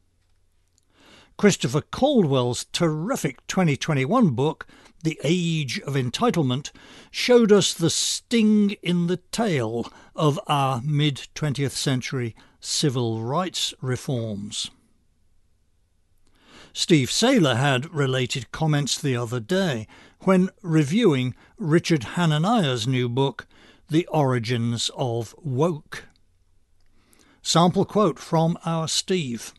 Christopher 1.38 1.82
Caldwell's 1.82 2.66
terrific 2.74 3.46
2021 3.46 4.32
book, 4.32 4.66
The 5.04 5.20
Age 5.24 5.80
of 5.82 5.94
Entitlement, 5.94 6.72
showed 7.12 7.52
us 7.52 7.72
the 7.72 7.92
sting 7.92 8.72
in 8.82 9.06
the 9.06 9.18
tail 9.18 9.94
of 10.16 10.40
our 10.48 10.82
mid 10.84 11.28
20th 11.36 11.70
century 11.70 12.36
civil 12.60 13.22
rights 13.22 13.76
reforms. 13.80 14.72
Steve 16.74 17.12
Sailer 17.12 17.56
had 17.56 17.94
related 17.94 18.52
comments 18.52 19.00
the 19.00 19.16
other 19.16 19.40
day 19.40 19.88
when 20.22 20.50
reviewing 20.62 21.36
Richard 21.58 22.04
Hanania's 22.16 22.88
new 22.88 23.08
book, 23.10 23.48
The 23.90 24.06
Origins 24.08 24.90
of 24.96 25.36
Woke. 25.38 26.06
Sample 27.42 27.86
quote 27.86 28.20
from 28.20 28.58
our 28.66 28.88
Steve. 28.88 29.54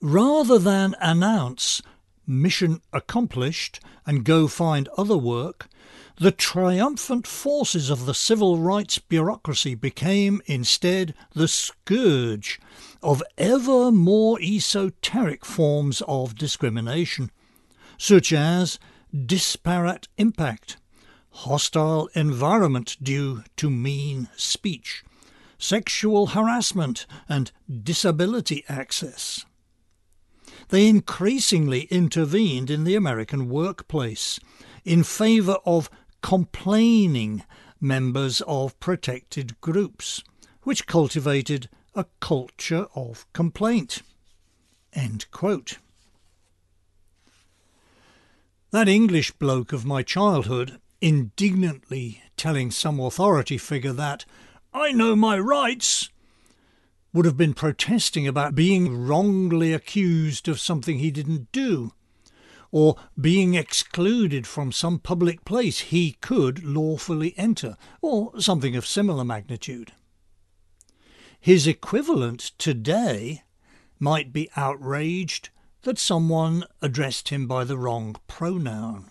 Rather 0.00 0.58
than 0.58 0.94
announce 1.00 1.82
mission 2.26 2.80
accomplished 2.92 3.80
and 4.06 4.24
go 4.24 4.46
find 4.46 4.88
other 4.96 5.16
work, 5.16 5.68
the 6.16 6.32
triumphant 6.32 7.26
forces 7.26 7.90
of 7.90 8.04
the 8.04 8.14
civil 8.14 8.58
rights 8.58 8.98
bureaucracy 8.98 9.74
became 9.74 10.42
instead 10.46 11.14
the 11.34 11.46
scourge 11.46 12.60
of 13.02 13.22
ever 13.36 13.92
more 13.92 14.40
esoteric 14.40 15.44
forms 15.44 16.02
of 16.08 16.34
discrimination, 16.34 17.30
such 17.98 18.32
as 18.32 18.78
disparate 19.26 20.08
impact, 20.16 20.76
hostile 21.30 22.08
environment 22.14 22.96
due 23.02 23.42
to 23.56 23.68
mean 23.68 24.28
speech, 24.36 25.04
sexual 25.58 26.28
harassment, 26.28 27.06
and 27.28 27.50
disability 27.82 28.64
access. 28.68 29.44
They 30.68 30.86
increasingly 30.86 31.82
intervened 31.84 32.70
in 32.70 32.84
the 32.84 32.94
American 32.94 33.48
workplace 33.48 34.38
in 34.84 35.02
favour 35.02 35.56
of 35.64 35.90
complaining 36.22 37.42
members 37.80 38.42
of 38.42 38.78
protected 38.80 39.60
groups, 39.60 40.22
which 40.62 40.86
cultivated 40.86 41.68
a 41.94 42.06
culture 42.20 42.86
of 42.94 43.26
complaint. 43.32 44.02
That 48.70 48.86
English 48.86 49.32
bloke 49.32 49.72
of 49.72 49.86
my 49.86 50.02
childhood 50.02 50.78
indignantly 51.00 52.22
telling 52.36 52.70
some 52.70 53.00
authority 53.00 53.56
figure 53.56 53.94
that 53.94 54.26
I 54.74 54.92
know 54.92 55.16
my 55.16 55.38
rights 55.38 56.10
would 57.14 57.24
have 57.24 57.38
been 57.38 57.54
protesting 57.54 58.26
about 58.26 58.54
being 58.54 59.06
wrongly 59.06 59.72
accused 59.72 60.48
of 60.48 60.60
something 60.60 60.98
he 60.98 61.10
didn't 61.10 61.50
do, 61.50 61.92
or 62.70 62.96
being 63.18 63.54
excluded 63.54 64.46
from 64.46 64.70
some 64.70 64.98
public 64.98 65.46
place 65.46 65.78
he 65.78 66.18
could 66.20 66.62
lawfully 66.62 67.32
enter, 67.38 67.78
or 68.02 68.38
something 68.38 68.76
of 68.76 68.86
similar 68.86 69.24
magnitude. 69.24 69.92
His 71.40 71.66
equivalent 71.66 72.52
today 72.58 73.44
might 73.98 74.30
be 74.30 74.50
outraged 74.56 75.48
that 75.82 75.98
someone 75.98 76.64
addressed 76.82 77.28
him 77.28 77.46
by 77.46 77.64
the 77.64 77.78
wrong 77.78 78.16
pronoun. 78.26 79.06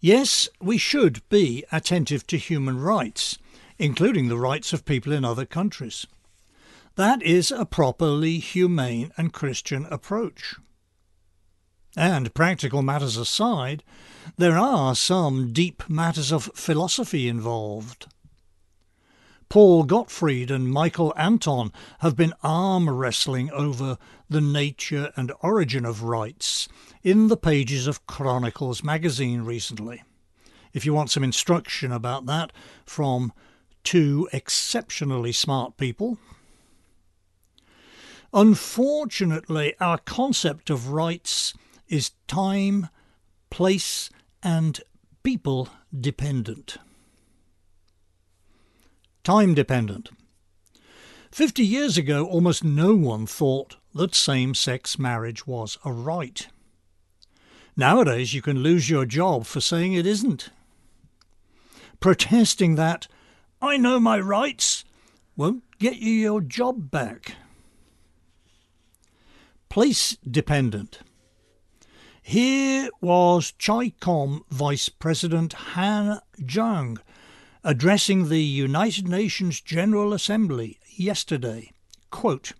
Yes, 0.00 0.48
we 0.60 0.78
should 0.78 1.26
be 1.28 1.64
attentive 1.72 2.26
to 2.26 2.36
human 2.36 2.78
rights 2.78 3.38
including 3.78 4.28
the 4.28 4.38
rights 4.38 4.72
of 4.72 4.84
people 4.84 5.12
in 5.12 5.24
other 5.24 5.46
countries. 5.46 6.06
That 6.96 7.22
is 7.22 7.50
a 7.50 7.64
properly 7.64 8.38
humane 8.38 9.12
and 9.16 9.32
Christian 9.32 9.86
approach. 9.86 10.54
And 11.96 12.34
practical 12.34 12.82
matters 12.82 13.16
aside, 13.16 13.82
there 14.36 14.56
are 14.56 14.94
some 14.94 15.52
deep 15.52 15.88
matters 15.88 16.32
of 16.32 16.50
philosophy 16.54 17.28
involved. 17.28 18.06
Paul 19.48 19.84
Gottfried 19.84 20.50
and 20.50 20.70
Michael 20.70 21.12
Anton 21.16 21.72
have 22.00 22.16
been 22.16 22.34
arm 22.42 22.88
wrestling 22.90 23.50
over 23.50 23.98
the 24.28 24.40
nature 24.40 25.12
and 25.16 25.32
origin 25.40 25.84
of 25.84 26.02
rights 26.02 26.68
in 27.02 27.28
the 27.28 27.36
pages 27.36 27.86
of 27.86 28.06
Chronicles 28.06 28.82
magazine 28.82 29.42
recently. 29.42 30.02
If 30.72 30.84
you 30.84 30.92
want 30.92 31.10
some 31.10 31.22
instruction 31.22 31.92
about 31.92 32.26
that 32.26 32.52
from 32.84 33.32
two 33.84 34.28
exceptionally 34.32 35.32
smart 35.32 35.76
people. 35.76 36.18
Unfortunately, 38.32 39.74
our 39.78 39.98
concept 39.98 40.70
of 40.70 40.88
rights 40.88 41.54
is 41.86 42.12
time, 42.26 42.88
place, 43.50 44.10
and 44.42 44.80
people 45.22 45.68
dependent. 45.98 46.78
Time 49.24 49.54
dependent. 49.54 50.10
Fifty 51.30 51.64
years 51.64 51.96
ago, 51.96 52.26
almost 52.26 52.62
no 52.62 52.94
one 52.94 53.26
thought 53.26 53.76
that 53.94 54.14
same 54.14 54.54
sex 54.54 54.98
marriage 54.98 55.46
was 55.46 55.78
a 55.82 55.92
right. 55.92 56.46
Nowadays, 57.74 58.34
you 58.34 58.42
can 58.42 58.58
lose 58.58 58.90
your 58.90 59.06
job 59.06 59.46
for 59.46 59.62
saying 59.62 59.94
it 59.94 60.04
isn't. 60.04 60.50
Protesting 62.00 62.74
that 62.74 63.08
I 63.62 63.78
know 63.78 63.98
my 63.98 64.20
rights 64.20 64.84
won't 65.36 65.64
get 65.78 65.96
you 65.96 66.12
your 66.12 66.42
job 66.42 66.90
back. 66.90 67.36
Place 69.70 70.18
dependent. 70.30 70.98
Here 72.20 72.90
was 73.00 73.54
CHICOM 73.58 74.42
Vice 74.50 74.90
President 74.90 75.54
Han 75.54 76.20
Zheng 76.42 76.98
addressing 77.64 78.28
the 78.28 78.42
United 78.42 79.08
Nations 79.08 79.60
General 79.60 80.12
Assembly 80.12 80.78
yesterday. 80.96 81.72
Quote, 82.10 82.52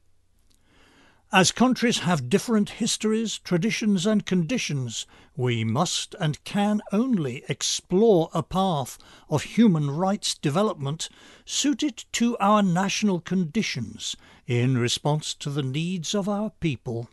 as 1.35 1.51
countries 1.51 1.99
have 1.99 2.31
different 2.31 2.71
histories, 2.71 3.39
traditions, 3.39 4.07
and 4.07 4.25
conditions, 4.25 5.05
we 5.37 5.65
must 5.65 6.15
and 6.21 6.43
can 6.45 6.81
only 6.93 7.43
explore 7.49 8.31
a 8.33 8.41
path 8.41 8.99
of 9.29 9.43
human 9.43 9.91
rights 9.91 10.35
development 10.35 11.09
suited 11.45 12.05
to 12.13 12.37
our 12.39 12.63
national 12.63 13.19
conditions 13.19 14.15
in 14.47 14.79
response 14.79 15.35
to 15.35 15.51
the 15.51 15.65
needs 15.65 16.15
of 16.15 16.29
our 16.29 16.51
people. 16.61 17.11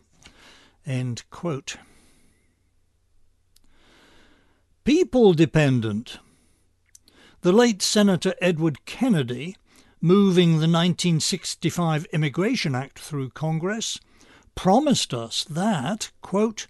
End 0.86 1.24
quote. 1.30 1.76
People 4.84 5.32
dependent. 5.32 6.18
The 7.42 7.52
late 7.52 7.82
Senator 7.82 8.34
Edward 8.40 8.86
Kennedy, 8.86 9.56
moving 10.00 10.50
the 10.50 10.68
1965 10.68 12.04
Immigration 12.12 12.76
Act 12.76 13.00
through 13.00 13.30
Congress, 13.30 13.98
promised 14.54 15.12
us 15.12 15.42
that, 15.50 16.12
quote, 16.20 16.68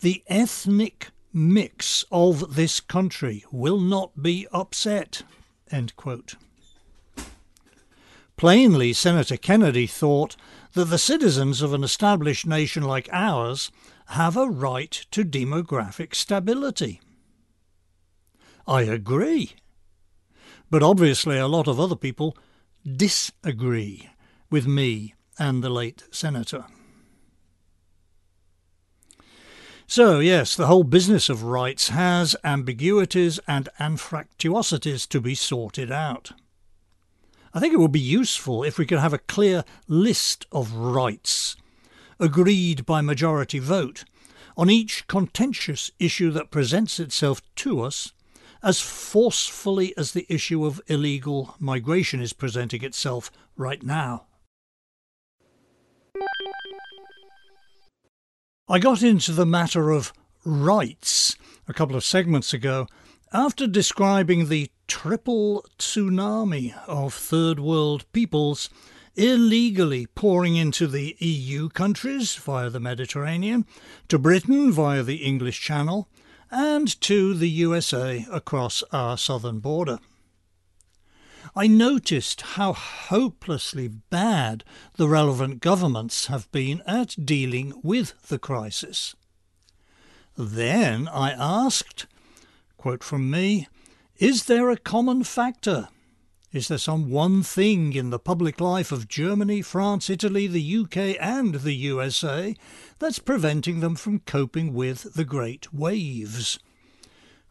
the 0.00 0.24
ethnic 0.26 1.10
mix 1.32 2.04
of 2.10 2.56
this 2.56 2.80
country 2.80 3.44
will 3.52 3.78
not 3.78 4.20
be 4.20 4.48
upset, 4.52 5.22
end 5.70 5.94
quote. 5.94 6.34
Plainly, 8.36 8.92
Senator 8.92 9.36
Kennedy 9.36 9.86
thought 9.86 10.34
that 10.72 10.86
the 10.86 10.98
citizens 10.98 11.62
of 11.62 11.72
an 11.72 11.84
established 11.84 12.44
nation 12.44 12.82
like 12.82 13.08
ours 13.12 13.70
have 14.06 14.36
a 14.36 14.50
right 14.50 15.06
to 15.12 15.24
demographic 15.24 16.12
stability. 16.12 17.00
I 18.66 18.82
agree. 18.82 19.54
But 20.70 20.82
obviously, 20.82 21.38
a 21.38 21.46
lot 21.46 21.68
of 21.68 21.78
other 21.78 21.96
people 21.96 22.36
disagree 22.84 24.10
with 24.50 24.66
me 24.66 25.14
and 25.38 25.62
the 25.62 25.70
late 25.70 26.04
senator. 26.10 26.66
So, 29.88 30.18
yes, 30.18 30.56
the 30.56 30.66
whole 30.66 30.82
business 30.82 31.28
of 31.28 31.44
rights 31.44 31.90
has 31.90 32.34
ambiguities 32.42 33.38
and 33.46 33.68
anfractuosities 33.78 35.08
to 35.08 35.20
be 35.20 35.36
sorted 35.36 35.92
out. 35.92 36.32
I 37.54 37.60
think 37.60 37.72
it 37.72 37.78
would 37.78 37.92
be 37.92 38.00
useful 38.00 38.64
if 38.64 38.78
we 38.78 38.86
could 38.86 38.98
have 38.98 39.12
a 39.12 39.18
clear 39.18 39.64
list 39.86 40.44
of 40.50 40.72
rights, 40.74 41.56
agreed 42.18 42.84
by 42.84 43.00
majority 43.00 43.60
vote, 43.60 44.04
on 44.56 44.68
each 44.68 45.06
contentious 45.06 45.92
issue 46.00 46.32
that 46.32 46.50
presents 46.50 46.98
itself 46.98 47.40
to 47.56 47.80
us 47.80 48.12
as 48.62 48.80
forcefully 48.80 49.96
as 49.96 50.12
the 50.12 50.26
issue 50.28 50.64
of 50.64 50.80
illegal 50.86 51.54
migration 51.58 52.20
is 52.20 52.32
presenting 52.32 52.82
itself 52.82 53.30
right 53.56 53.82
now. 53.82 54.26
I 58.68 58.78
got 58.78 59.02
into 59.02 59.32
the 59.32 59.46
matter 59.46 59.90
of 59.90 60.12
rights 60.44 61.36
a 61.68 61.72
couple 61.72 61.96
of 61.96 62.04
segments 62.04 62.52
ago 62.52 62.88
after 63.32 63.66
describing 63.66 64.48
the 64.48 64.70
triple 64.88 65.64
tsunami 65.78 66.74
of 66.86 67.12
third 67.14 67.60
world 67.60 68.10
peoples 68.12 68.70
illegally 69.16 70.06
pouring 70.06 70.56
into 70.56 70.86
the 70.86 71.16
EU 71.18 71.68
countries 71.70 72.34
via 72.34 72.68
the 72.68 72.80
Mediterranean, 72.80 73.64
to 74.08 74.18
Britain 74.18 74.70
via 74.70 75.02
the 75.02 75.16
English 75.16 75.60
Channel, 75.60 76.08
and 76.50 77.00
to 77.02 77.34
the 77.34 77.48
USA 77.48 78.26
across 78.30 78.82
our 78.92 79.18
southern 79.18 79.60
border. 79.60 79.98
I 81.54 81.66
noticed 81.66 82.42
how 82.42 82.74
hopelessly 82.74 83.88
bad 83.88 84.62
the 84.96 85.08
relevant 85.08 85.60
governments 85.60 86.26
have 86.26 86.50
been 86.52 86.82
at 86.86 87.16
dealing 87.24 87.72
with 87.82 88.28
the 88.28 88.38
crisis. 88.38 89.14
Then 90.36 91.08
I 91.08 91.30
asked, 91.30 92.06
quote 92.76 93.02
from 93.02 93.30
me, 93.30 93.68
is 94.18 94.44
there 94.44 94.70
a 94.70 94.76
common 94.76 95.24
factor? 95.24 95.88
Is 96.52 96.68
there 96.68 96.78
some 96.78 97.10
one 97.10 97.42
thing 97.42 97.92
in 97.92 98.10
the 98.10 98.18
public 98.18 98.60
life 98.60 98.92
of 98.92 99.08
Germany, 99.08 99.62
France, 99.62 100.08
Italy, 100.08 100.46
the 100.46 100.76
UK, 100.78 101.16
and 101.20 101.56
the 101.56 101.74
USA 101.74 102.54
that's 102.98 103.18
preventing 103.18 103.80
them 103.80 103.96
from 103.96 104.20
coping 104.20 104.72
with 104.72 105.14
the 105.14 105.24
great 105.24 105.72
waves? 105.72 106.58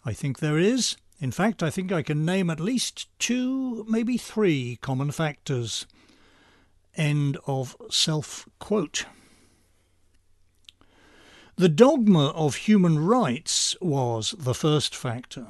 I 0.05 0.13
think 0.13 0.39
there 0.39 0.57
is. 0.57 0.95
In 1.19 1.31
fact, 1.31 1.61
I 1.61 1.69
think 1.69 1.91
I 1.91 2.03
can 2.03 2.25
name 2.25 2.49
at 2.49 2.59
least 2.59 3.07
two, 3.19 3.85
maybe 3.87 4.17
three 4.17 4.77
common 4.81 5.11
factors. 5.11 5.85
End 6.95 7.37
of 7.45 7.75
self 7.89 8.47
quote. 8.59 9.05
The 11.57 11.69
dogma 11.69 12.27
of 12.29 12.55
human 12.55 12.99
rights 12.99 13.75
was 13.81 14.35
the 14.37 14.53
first 14.53 14.95
factor. 14.95 15.47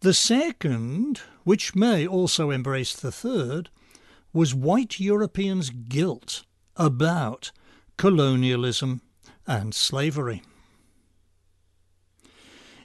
The 0.00 0.14
second, 0.14 1.20
which 1.48 1.74
may 1.74 2.06
also 2.06 2.50
embrace 2.50 2.94
the 2.94 3.10
third, 3.10 3.70
was 4.34 4.54
white 4.54 5.00
Europeans' 5.00 5.70
guilt 5.70 6.44
about 6.76 7.52
colonialism 7.96 9.00
and 9.46 9.74
slavery. 9.74 10.42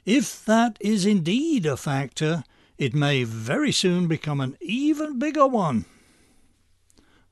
If 0.06 0.42
that 0.46 0.78
is 0.80 1.04
indeed 1.04 1.66
a 1.66 1.76
factor, 1.76 2.42
it 2.78 2.94
may 2.94 3.22
very 3.24 3.70
soon 3.70 4.08
become 4.08 4.40
an 4.40 4.56
even 4.62 5.18
bigger 5.18 5.46
one. 5.46 5.84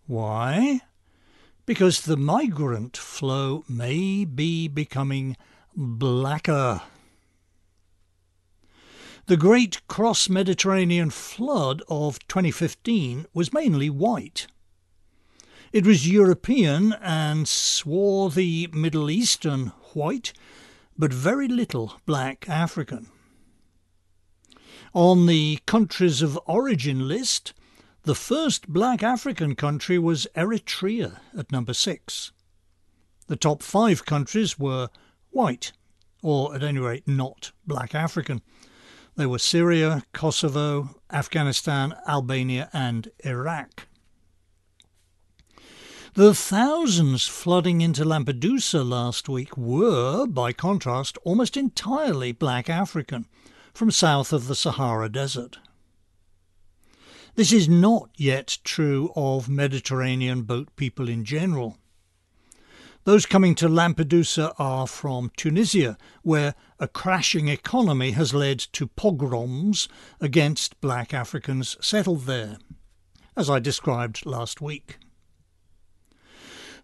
Why? 0.06 0.82
Because 1.64 2.02
the 2.02 2.18
migrant 2.18 2.94
flow 2.98 3.64
may 3.70 4.26
be 4.26 4.68
becoming 4.68 5.38
blacker. 5.74 6.82
The 9.32 9.38
great 9.38 9.80
cross 9.88 10.28
Mediterranean 10.28 11.08
flood 11.08 11.82
of 11.88 12.18
2015 12.28 13.24
was 13.32 13.50
mainly 13.50 13.88
white. 13.88 14.46
It 15.72 15.86
was 15.86 16.06
European 16.06 16.92
and 17.00 17.48
swarthy 17.48 18.66
Middle 18.66 19.10
Eastern 19.10 19.68
white 19.94 20.34
but 20.98 21.14
very 21.14 21.48
little 21.48 21.98
black 22.04 22.46
African. 22.46 23.08
On 24.92 25.24
the 25.24 25.60
countries 25.64 26.20
of 26.20 26.38
origin 26.44 27.08
list, 27.08 27.54
the 28.02 28.14
first 28.14 28.68
black 28.68 29.02
African 29.02 29.54
country 29.54 29.98
was 29.98 30.26
Eritrea 30.36 31.20
at 31.34 31.50
number 31.50 31.72
six. 31.72 32.32
The 33.28 33.36
top 33.36 33.62
five 33.62 34.04
countries 34.04 34.58
were 34.58 34.90
white, 35.30 35.72
or 36.20 36.54
at 36.54 36.62
any 36.62 36.80
rate 36.80 37.08
not 37.08 37.52
black 37.66 37.94
African. 37.94 38.42
They 39.16 39.26
were 39.26 39.38
Syria, 39.38 40.04
Kosovo, 40.12 40.96
Afghanistan, 41.10 41.94
Albania, 42.08 42.70
and 42.72 43.10
Iraq. 43.24 43.86
The 46.14 46.34
thousands 46.34 47.26
flooding 47.26 47.80
into 47.80 48.04
Lampedusa 48.04 48.82
last 48.82 49.28
week 49.28 49.56
were, 49.56 50.26
by 50.26 50.52
contrast, 50.52 51.18
almost 51.24 51.56
entirely 51.56 52.32
black 52.32 52.68
African 52.68 53.26
from 53.72 53.90
south 53.90 54.32
of 54.32 54.46
the 54.46 54.54
Sahara 54.54 55.08
Desert. 55.08 55.58
This 57.34 57.52
is 57.52 57.66
not 57.66 58.10
yet 58.16 58.58
true 58.62 59.10
of 59.16 59.48
Mediterranean 59.48 60.42
boat 60.42 60.74
people 60.76 61.08
in 61.08 61.24
general. 61.24 61.78
Those 63.04 63.26
coming 63.26 63.56
to 63.56 63.68
Lampedusa 63.68 64.54
are 64.60 64.86
from 64.86 65.32
Tunisia, 65.36 65.98
where 66.22 66.54
a 66.78 66.86
crashing 66.86 67.48
economy 67.48 68.12
has 68.12 68.32
led 68.32 68.60
to 68.74 68.86
pogroms 68.86 69.88
against 70.20 70.80
black 70.80 71.12
Africans 71.12 71.76
settled 71.80 72.26
there, 72.26 72.58
as 73.36 73.50
I 73.50 73.58
described 73.58 74.24
last 74.24 74.60
week. 74.60 74.98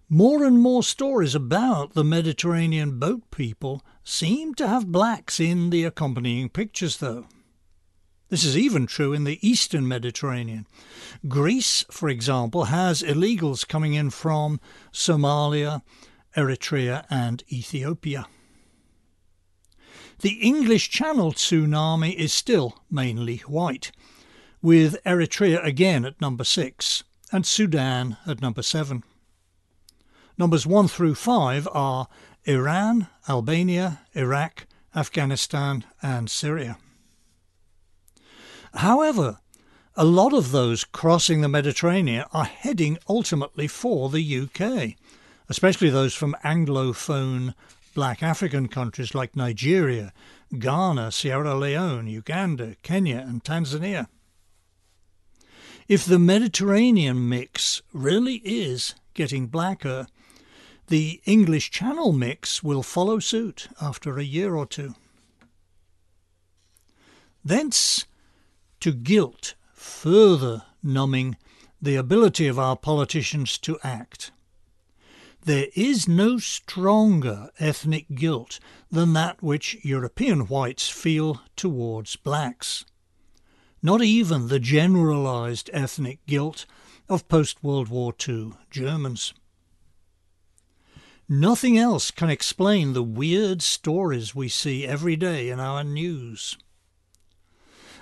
More 0.08 0.42
and 0.42 0.58
more 0.58 0.82
stories 0.82 1.36
about 1.36 1.94
the 1.94 2.02
Mediterranean 2.02 2.98
boat 2.98 3.30
people 3.30 3.84
seem 4.02 4.54
to 4.56 4.66
have 4.66 4.90
blacks 4.90 5.38
in 5.38 5.70
the 5.70 5.84
accompanying 5.84 6.48
pictures, 6.48 6.96
though. 6.96 7.26
This 8.28 8.44
is 8.44 8.58
even 8.58 8.86
true 8.86 9.14
in 9.14 9.24
the 9.24 9.38
eastern 9.46 9.88
Mediterranean. 9.88 10.66
Greece, 11.28 11.84
for 11.90 12.08
example, 12.08 12.64
has 12.64 13.02
illegals 13.02 13.66
coming 13.66 13.94
in 13.94 14.10
from 14.10 14.60
Somalia, 14.92 15.82
Eritrea, 16.36 17.06
and 17.08 17.42
Ethiopia. 17.50 18.26
The 20.20 20.34
English 20.40 20.90
Channel 20.90 21.32
tsunami 21.32 22.14
is 22.14 22.32
still 22.32 22.82
mainly 22.90 23.38
white, 23.46 23.92
with 24.60 25.02
Eritrea 25.06 25.64
again 25.64 26.04
at 26.04 26.20
number 26.20 26.44
six 26.44 27.04
and 27.32 27.46
Sudan 27.46 28.16
at 28.26 28.42
number 28.42 28.62
seven. 28.62 29.04
Numbers 30.36 30.66
1 30.66 30.88
through 30.88 31.14
5 31.14 31.68
are 31.72 32.08
Iran, 32.44 33.08
Albania, 33.28 34.00
Iraq, 34.14 34.66
Afghanistan, 34.94 35.84
and 36.02 36.30
Syria. 36.30 36.78
However, 38.74 39.38
a 39.96 40.04
lot 40.04 40.32
of 40.32 40.52
those 40.52 40.84
crossing 40.84 41.40
the 41.40 41.48
Mediterranean 41.48 42.24
are 42.32 42.44
heading 42.44 42.98
ultimately 43.08 43.66
for 43.66 44.08
the 44.08 44.40
UK, 44.40 44.96
especially 45.48 45.90
those 45.90 46.14
from 46.14 46.36
Anglophone 46.44 47.54
black 47.94 48.22
African 48.22 48.68
countries 48.68 49.14
like 49.14 49.34
Nigeria, 49.34 50.12
Ghana, 50.56 51.10
Sierra 51.10 51.54
Leone, 51.56 52.06
Uganda, 52.06 52.76
Kenya, 52.82 53.24
and 53.26 53.42
Tanzania. 53.42 54.06
If 55.88 56.04
the 56.04 56.18
Mediterranean 56.18 57.28
mix 57.28 57.82
really 57.92 58.36
is 58.44 58.94
getting 59.14 59.46
blacker, 59.46 60.06
The 60.88 61.20
English 61.26 61.70
Channel 61.70 62.12
mix 62.12 62.62
will 62.62 62.82
follow 62.82 63.18
suit 63.18 63.68
after 63.80 64.16
a 64.16 64.24
year 64.24 64.54
or 64.54 64.64
two. 64.64 64.94
Thence 67.44 68.06
to 68.80 68.92
guilt, 68.92 69.54
further 69.72 70.64
numbing 70.82 71.36
the 71.80 71.96
ability 71.96 72.46
of 72.46 72.58
our 72.58 72.76
politicians 72.76 73.58
to 73.58 73.78
act. 73.82 74.30
There 75.44 75.68
is 75.74 76.08
no 76.08 76.38
stronger 76.38 77.50
ethnic 77.58 78.14
guilt 78.14 78.58
than 78.90 79.12
that 79.14 79.42
which 79.42 79.78
European 79.82 80.40
whites 80.40 80.88
feel 80.88 81.40
towards 81.56 82.16
blacks. 82.16 82.84
Not 83.82 84.02
even 84.02 84.48
the 84.48 84.58
generalized 84.58 85.70
ethnic 85.72 86.24
guilt 86.26 86.66
of 87.08 87.28
post 87.28 87.62
World 87.62 87.88
War 87.88 88.12
II 88.28 88.52
Germans. 88.70 89.32
Nothing 91.28 91.78
else 91.78 92.10
can 92.10 92.30
explain 92.30 92.92
the 92.92 93.02
weird 93.02 93.62
stories 93.62 94.34
we 94.34 94.48
see 94.48 94.86
every 94.86 95.14
day 95.14 95.50
in 95.50 95.60
our 95.60 95.84
news. 95.84 96.56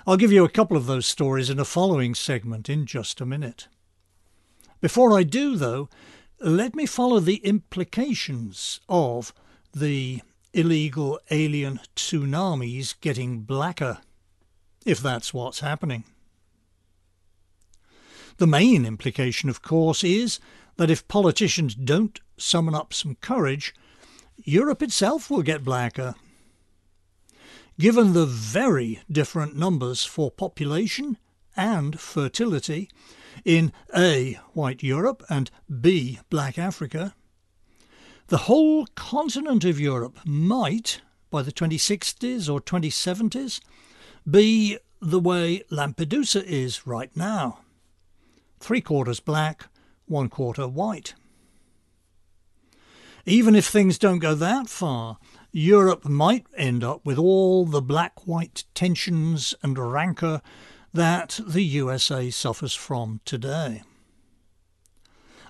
I'll 0.07 0.15
give 0.15 0.31
you 0.31 0.45
a 0.45 0.49
couple 0.49 0.77
of 0.77 0.85
those 0.85 1.05
stories 1.05 1.49
in 1.49 1.59
a 1.59 1.65
following 1.65 2.15
segment 2.15 2.69
in 2.69 2.85
just 2.85 3.19
a 3.19 3.25
minute. 3.25 3.67
Before 4.79 5.11
I 5.11 5.23
do, 5.23 5.57
though, 5.57 5.89
let 6.39 6.73
me 6.73 6.85
follow 6.85 7.19
the 7.19 7.43
implications 7.43 8.79
of 8.87 9.33
the 9.73 10.21
illegal 10.53 11.19
alien 11.29 11.81
tsunamis 11.97 12.95
getting 13.01 13.41
blacker, 13.41 13.97
if 14.85 14.99
that's 14.99 15.33
what's 15.33 15.59
happening. 15.59 16.05
The 18.37 18.47
main 18.47 18.85
implication, 18.85 19.49
of 19.49 19.61
course, 19.61 20.05
is 20.05 20.39
that 20.77 20.89
if 20.89 21.09
politicians 21.09 21.75
don't 21.75 22.17
summon 22.37 22.73
up 22.73 22.93
some 22.93 23.15
courage, 23.15 23.75
Europe 24.37 24.81
itself 24.81 25.29
will 25.29 25.41
get 25.41 25.65
blacker 25.65 26.15
Given 27.79 28.13
the 28.13 28.25
very 28.25 29.01
different 29.11 29.55
numbers 29.55 30.03
for 30.03 30.31
population 30.31 31.17
and 31.55 31.99
fertility 31.99 32.89
in 33.45 33.71
A. 33.95 34.39
White 34.53 34.81
Europe 34.81 35.23
and 35.29 35.51
B. 35.81 36.19
Black 36.29 36.57
Africa, 36.57 37.13
the 38.27 38.39
whole 38.39 38.87
continent 38.95 39.63
of 39.63 39.79
Europe 39.79 40.17
might, 40.25 41.01
by 41.29 41.41
the 41.41 41.51
2060s 41.51 42.51
or 42.51 42.59
2070s, 42.59 43.61
be 44.29 44.77
the 44.99 45.19
way 45.19 45.63
Lampedusa 45.71 46.43
is 46.43 46.87
right 46.87 47.15
now 47.15 47.59
three 48.59 48.81
quarters 48.81 49.19
black, 49.19 49.67
one 50.05 50.29
quarter 50.29 50.67
white. 50.67 51.13
Even 53.25 53.55
if 53.55 53.67
things 53.67 53.97
don't 53.99 54.19
go 54.19 54.33
that 54.33 54.69
far, 54.69 55.17
Europe 55.51 56.05
might 56.05 56.45
end 56.55 56.83
up 56.83 57.05
with 57.05 57.17
all 57.17 57.65
the 57.65 57.81
black 57.81 58.27
white 58.27 58.65
tensions 58.73 59.55
and 59.63 59.77
rancour 59.77 60.41
that 60.93 61.39
the 61.45 61.63
USA 61.63 62.29
suffers 62.29 62.73
from 62.73 63.21
today. 63.23 63.83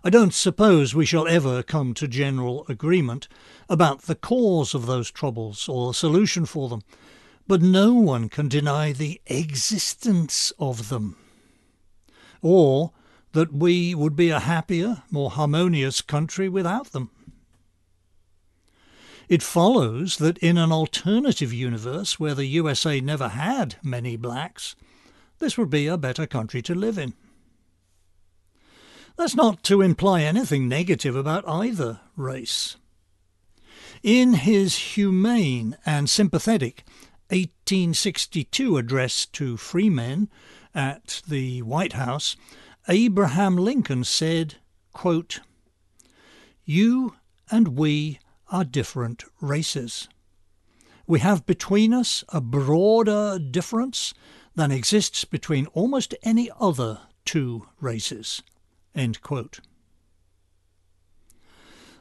I 0.04 0.10
don't 0.10 0.34
suppose 0.34 0.94
we 0.94 1.06
shall 1.06 1.28
ever 1.28 1.64
come 1.64 1.94
to 1.96 2.08
general 2.08 2.66
agreement 2.70 3.28
about 3.68 4.04
the 4.04 4.16
cause 4.16 4.74
of 4.74 4.86
those 4.86 5.12
troubles 5.12 5.68
or 5.68 5.88
the 5.88 5.94
solution 5.94 6.46
for 6.46 6.70
them, 6.70 6.82
but 7.48 7.62
no 7.62 7.94
one 7.94 8.30
can 8.30 8.48
deny 8.48 8.92
the 8.92 9.20
existence 9.26 10.54
of 10.60 10.90
them, 10.90 11.18
or 12.42 12.92
that 13.34 13.52
we 13.52 13.96
would 13.96 14.16
be 14.16 14.30
a 14.30 14.40
happier, 14.40 15.04
more 15.12 15.32
harmonious 15.32 16.02
country 16.02 16.48
without 16.48 16.92
them. 16.92 17.10
It 19.28 19.44
follows 19.44 20.18
that 20.18 20.38
in 20.38 20.58
an 20.58 20.72
alternative 20.72 21.52
universe 21.52 22.20
where 22.20 22.34
the 22.34 22.46
USA 22.46 23.02
never 23.02 23.30
had 23.30 23.76
many 23.84 24.16
blacks, 24.16 24.76
this 25.40 25.58
would 25.58 25.70
be 25.70 25.88
a 25.88 25.98
better 25.98 26.26
country 26.26 26.62
to 26.62 26.74
live 26.74 26.98
in. 26.98 27.14
That's 29.18 29.36
not 29.36 29.64
to 29.64 29.82
imply 29.82 30.22
anything 30.22 30.68
negative 30.70 31.16
about 31.16 31.48
either 31.48 32.00
race. 32.16 32.78
In 34.04 34.34
his 34.36 34.78
humane 34.96 35.76
and 35.86 36.10
sympathetic 36.10 36.86
1862 37.30 38.78
address 38.78 39.26
to 39.26 39.58
free 39.58 39.90
men 39.90 40.30
at 40.74 41.22
the 41.28 41.62
White 41.64 41.94
House, 41.94 42.38
Abraham 42.88 43.58
Lincoln 43.58 44.04
said, 44.04 44.56
quote, 44.94 45.42
You 46.64 47.16
and 47.52 47.70
we 47.70 48.20
are 48.52 48.64
different 48.64 49.24
races. 49.42 50.08
We 51.06 51.20
have 51.20 51.46
between 51.46 51.94
us 51.94 52.24
a 52.30 52.42
broader 52.42 53.40
difference 53.40 54.14
than 54.56 54.72
exists 54.72 55.24
between 55.24 55.68
almost 55.68 56.16
any 56.24 56.50
other 56.60 57.00
two 57.26 57.68
races. 57.80 58.42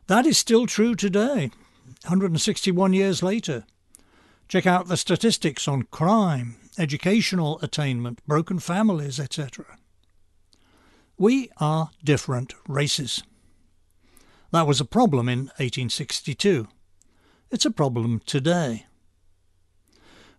That 0.07 0.27
is 0.27 0.39
still 0.39 0.67
true 0.67 0.95
today, 0.95 1.51
161 2.05 2.93
years 2.93 3.23
later. 3.23 3.65
Check 4.49 4.67
out 4.67 4.89
the 4.89 4.97
statistics 4.97 5.67
on 5.67 5.83
crime, 5.91 6.57
educational 6.79 7.59
attainment, 7.61 8.25
broken 8.27 8.59
families, 8.59 9.19
etc. 9.19 9.79
We 11.19 11.51
are 11.59 11.91
different 12.05 12.55
races. 12.69 13.23
That 14.53 14.67
was 14.67 14.81
a 14.81 14.85
problem 14.85 15.29
in 15.29 15.39
1862. 15.59 16.69
It's 17.51 17.65
a 17.65 17.71
problem 17.71 18.21
today. 18.27 18.87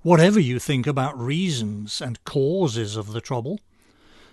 Whatever 0.01 0.39
you 0.39 0.59
think 0.59 0.87
about 0.87 1.19
reasons 1.19 2.01
and 2.01 2.23
causes 2.23 2.95
of 2.95 3.11
the 3.11 3.21
trouble, 3.21 3.59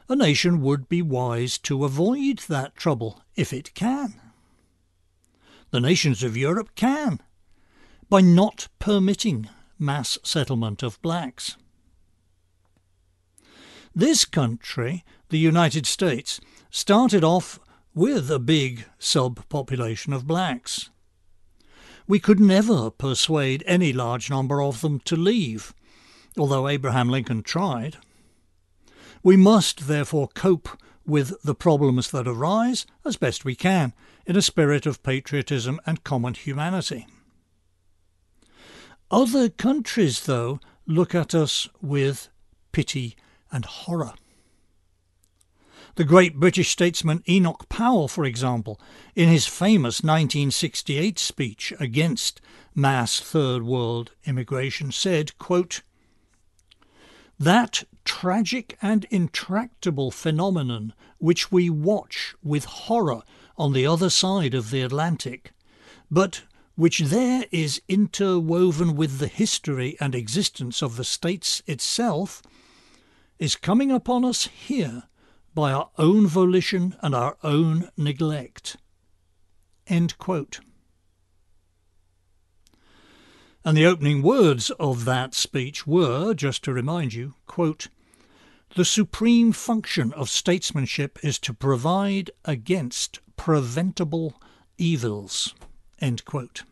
a 0.09 0.15
nation 0.15 0.61
would 0.61 0.89
be 0.89 1.03
wise 1.03 1.59
to 1.59 1.85
avoid 1.85 2.41
that 2.49 2.77
trouble 2.77 3.23
if 3.35 3.53
it 3.53 3.75
can. 3.75 4.21
The 5.71 5.81
nations 5.81 6.23
of 6.23 6.37
Europe 6.37 6.71
can, 6.77 7.21
by 8.09 8.21
not 8.21 8.69
permitting 8.79 9.49
mass 9.79 10.19
settlement 10.23 10.83
of 10.83 11.01
blacks. 11.03 11.57
This 13.95 14.25
country, 14.25 15.05
the 15.31 15.39
United 15.39 15.87
States, 15.87 16.41
started 16.71 17.25
off 17.25 17.59
with 17.95 18.31
a 18.31 18.39
big 18.39 18.87
subpopulation 18.99 20.15
of 20.15 20.27
blacks. 20.27 20.91
We 22.07 22.19
could 22.19 22.41
never 22.41 22.91
persuade 22.91 23.63
any 23.67 23.93
large 23.93 24.29
number 24.29 24.61
of 24.61 24.81
them 24.81 25.01
to 25.01 25.17
leave, 25.17 25.73
although 26.37 26.69
Abraham 26.69 27.09
Lincoln 27.09 27.43
tried. 27.43 27.97
We 29.23 29.37
must 29.37 29.87
therefore 29.87 30.29
cope 30.35 30.69
with 31.07 31.41
the 31.43 31.55
problems 31.55 32.11
that 32.11 32.29
arise 32.29 32.85
as 33.05 33.17
best 33.17 33.45
we 33.45 33.55
can 33.55 33.93
in 34.27 34.37
a 34.37 34.43
spirit 34.43 34.87
of 34.87 35.03
patriotism 35.03 35.81
and 35.87 36.05
common 36.05 36.35
humanity. 36.35 37.07
Other 39.11 39.49
countries, 39.49 40.25
though, 40.25 40.61
look 40.87 41.15
at 41.15 41.35
us 41.35 41.69
with 41.81 42.29
pity 42.73 43.17
and 43.53 43.65
horror. 43.65 44.15
The 45.97 46.03
great 46.03 46.41
British 46.41 46.71
statesman 46.71 47.23
Enoch 47.29 47.69
Powell, 47.69 48.09
for 48.09 48.25
example, 48.25 48.81
in 49.15 49.29
his 49.29 49.47
famous 49.47 50.03
1968 50.03 51.21
speech 51.21 51.73
against 51.79 52.41
mass 52.75 53.21
Third 53.21 53.63
World 53.63 54.11
immigration, 54.25 54.91
said, 54.91 55.39
quote, 55.39 55.83
That 57.39 57.85
tragic 58.05 58.77
and 58.83 59.05
intractable 59.09 60.11
phenomenon 60.11 60.95
which 61.19 61.53
we 61.53 61.71
watch 61.71 62.35
with 62.43 62.65
horror 62.65 63.23
on 63.57 63.73
the 63.73 63.87
other 63.87 64.11
side 64.11 64.53
of 64.53 64.71
the 64.71 64.83
Atlantic, 64.83 65.53
but 66.11 66.43
which 66.75 66.99
there 66.99 67.47
is 67.53 67.81
interwoven 67.89 68.97
with 68.97 69.21
the 69.21 69.29
history 69.29 69.97
and 70.01 70.17
existence 70.17 70.83
of 70.83 70.97
the 70.97 71.05
States 71.05 71.63
itself, 71.69 72.43
is 73.39 73.55
coming 73.55 73.93
upon 73.93 74.25
us 74.25 74.49
here 74.49 75.05
by 75.55 75.73
our 75.73 75.91
own 75.99 76.27
volition 76.27 76.97
and 77.01 77.15
our 77.15 77.37
own 77.43 77.89
neglect. 77.97 78.77
End 79.87 80.19
quote. 80.19 80.61
And 83.65 83.77
the 83.77 83.87
opening 83.87 84.23
words 84.23 84.71
of 84.73 85.05
that 85.07 85.35
speech 85.35 85.87
were, 85.87 86.35
just 86.35 86.63
to 86.65 86.73
remind 86.73 87.15
you, 87.15 87.35
quote, 87.47 87.89
the 88.77 88.85
supreme 88.85 89.53
function 89.53 90.13
of 90.15 90.29
statesmanship 90.29 91.19
is 91.23 91.39
to 91.39 91.55
provide 91.55 92.31
against 92.45 93.21
preventable 93.37 94.35
evils. 94.77 95.55
End 96.01 96.25
quote. 96.25 96.65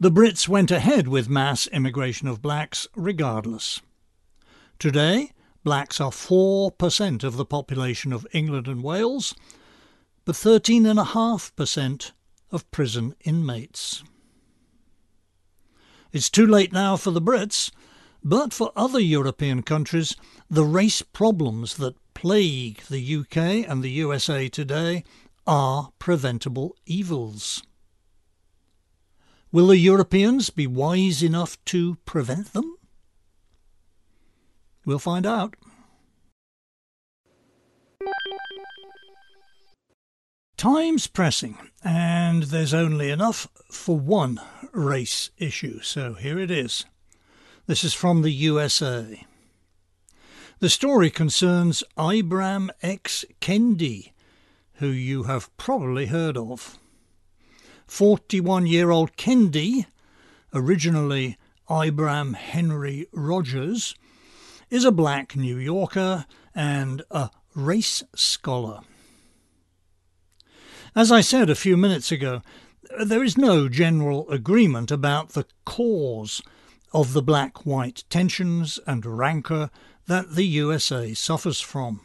The 0.00 0.10
Brits 0.10 0.48
went 0.48 0.72
ahead 0.72 1.06
with 1.06 1.28
mass 1.28 1.68
immigration 1.68 2.26
of 2.26 2.42
blacks 2.42 2.88
regardless. 2.96 3.80
Today, 4.80 5.30
blacks 5.64 6.00
are 6.00 6.10
4% 6.10 7.24
of 7.24 7.36
the 7.36 7.44
population 7.44 8.12
of 8.12 8.26
England 8.32 8.68
and 8.68 8.82
Wales, 8.82 9.34
but 10.24 10.36
13.5% 10.36 12.12
of 12.52 12.70
prison 12.70 13.14
inmates. 13.24 14.04
It's 16.12 16.30
too 16.30 16.46
late 16.46 16.72
now 16.72 16.96
for 16.96 17.10
the 17.10 17.20
Brits, 17.20 17.72
but 18.22 18.52
for 18.52 18.70
other 18.76 19.00
European 19.00 19.62
countries, 19.62 20.14
the 20.48 20.64
race 20.64 21.02
problems 21.02 21.74
that 21.78 21.96
plague 22.14 22.82
the 22.88 23.16
UK 23.16 23.68
and 23.68 23.82
the 23.82 23.90
USA 23.90 24.48
today 24.48 25.02
are 25.46 25.90
preventable 25.98 26.76
evils. 26.86 27.62
Will 29.50 29.68
the 29.68 29.78
Europeans 29.78 30.50
be 30.50 30.66
wise 30.66 31.22
enough 31.22 31.62
to 31.66 31.96
prevent 32.06 32.52
them? 32.52 32.73
We'll 34.86 34.98
find 34.98 35.26
out. 35.26 35.56
Time's 40.56 41.06
pressing, 41.06 41.58
and 41.82 42.44
there's 42.44 42.72
only 42.72 43.10
enough 43.10 43.48
for 43.70 43.98
one 43.98 44.40
race 44.72 45.30
issue, 45.36 45.80
so 45.82 46.14
here 46.14 46.38
it 46.38 46.50
is. 46.50 46.84
This 47.66 47.84
is 47.84 47.92
from 47.92 48.22
the 48.22 48.30
USA. 48.30 49.26
The 50.60 50.70
story 50.70 51.10
concerns 51.10 51.82
Ibram 51.98 52.70
X. 52.82 53.24
Kendi, 53.40 54.12
who 54.74 54.86
you 54.86 55.24
have 55.24 55.54
probably 55.56 56.06
heard 56.06 56.36
of. 56.36 56.78
41 57.86 58.66
year 58.66 58.90
old 58.90 59.16
Kendi, 59.16 59.86
originally 60.54 61.36
Ibram 61.68 62.34
Henry 62.34 63.06
Rogers, 63.12 63.94
is 64.74 64.84
a 64.84 64.90
black 64.90 65.36
New 65.36 65.56
Yorker 65.56 66.26
and 66.52 67.00
a 67.08 67.30
race 67.54 68.02
scholar. 68.16 68.80
As 70.96 71.12
I 71.12 71.20
said 71.20 71.48
a 71.48 71.54
few 71.54 71.76
minutes 71.76 72.10
ago, 72.10 72.42
there 73.04 73.22
is 73.22 73.38
no 73.38 73.68
general 73.68 74.28
agreement 74.28 74.90
about 74.90 75.28
the 75.28 75.46
cause 75.64 76.42
of 76.92 77.12
the 77.12 77.22
black 77.22 77.64
white 77.64 78.02
tensions 78.10 78.80
and 78.84 79.06
rancour 79.06 79.70
that 80.08 80.34
the 80.34 80.44
USA 80.44 81.14
suffers 81.14 81.60
from. 81.60 82.00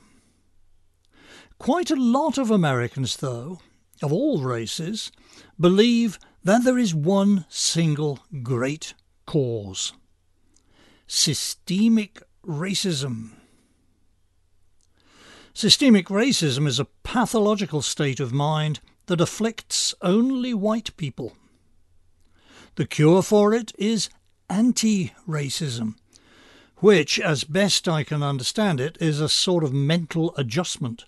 Quite 1.58 1.89
a 1.89 1.95
lot 1.95 2.38
of 2.38 2.51
Americans, 2.51 3.17
though, 3.17 3.62
of 4.03 4.13
all 4.13 4.43
races, 4.43 5.12
believe 5.60 6.19
that 6.43 6.63
there 6.63 6.77
is 6.77 6.93
one 6.93 7.45
single 7.49 8.19
great 8.43 8.93
cause 9.25 9.93
systemic 11.10 12.21
racism. 12.45 13.32
Systemic 15.54 16.08
racism 16.08 16.67
is 16.67 16.80
a 16.80 16.88
pathological 17.04 17.82
state 17.82 18.19
of 18.19 18.32
mind 18.32 18.80
that 19.08 19.19
afflicts 19.19 19.93
only 20.02 20.54
white 20.54 20.95
people. 20.95 21.34
The 22.75 22.86
cure 22.86 23.21
for 23.21 23.54
it 23.54 23.73
is 23.78 24.10
anti 24.49 25.12
racism, 25.28 25.95
which, 26.78 27.19
as 27.19 27.43
best 27.43 27.89
I 27.89 28.04
can 28.04 28.23
understand 28.23 28.80
it, 28.80 28.97
is 29.02 29.19
a 29.19 29.28
sort 29.28 29.63
of 29.63 29.73
mental 29.73 30.34
adjustment, 30.38 31.06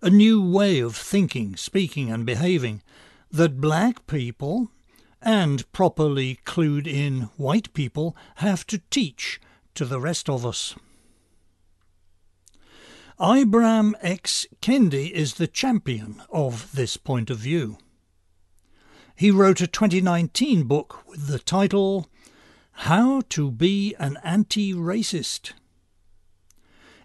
a 0.00 0.10
new 0.10 0.40
way 0.40 0.78
of 0.78 0.94
thinking, 0.94 1.56
speaking, 1.56 2.10
and 2.12 2.24
behaving 2.24 2.82
that 3.30 3.60
black 3.60 4.06
people 4.06 4.70
and 5.20 5.70
properly 5.72 6.38
clued 6.44 6.86
in 6.86 7.22
white 7.36 7.72
people 7.72 8.16
have 8.36 8.66
to 8.68 8.80
teach 8.90 9.40
to 9.78 9.84
the 9.84 10.00
rest 10.00 10.28
of 10.28 10.44
us. 10.44 10.74
Ibram 13.20 13.94
X. 14.02 14.44
Kendi 14.60 15.12
is 15.12 15.34
the 15.34 15.46
champion 15.46 16.20
of 16.30 16.72
this 16.72 16.96
point 16.96 17.30
of 17.30 17.38
view. 17.38 17.78
He 19.14 19.30
wrote 19.30 19.60
a 19.60 19.68
2019 19.68 20.64
book 20.64 21.06
with 21.06 21.28
the 21.28 21.38
title 21.38 22.08
How 22.72 23.20
to 23.28 23.52
Be 23.52 23.94
an 24.00 24.18
Anti 24.24 24.74
Racist. 24.74 25.52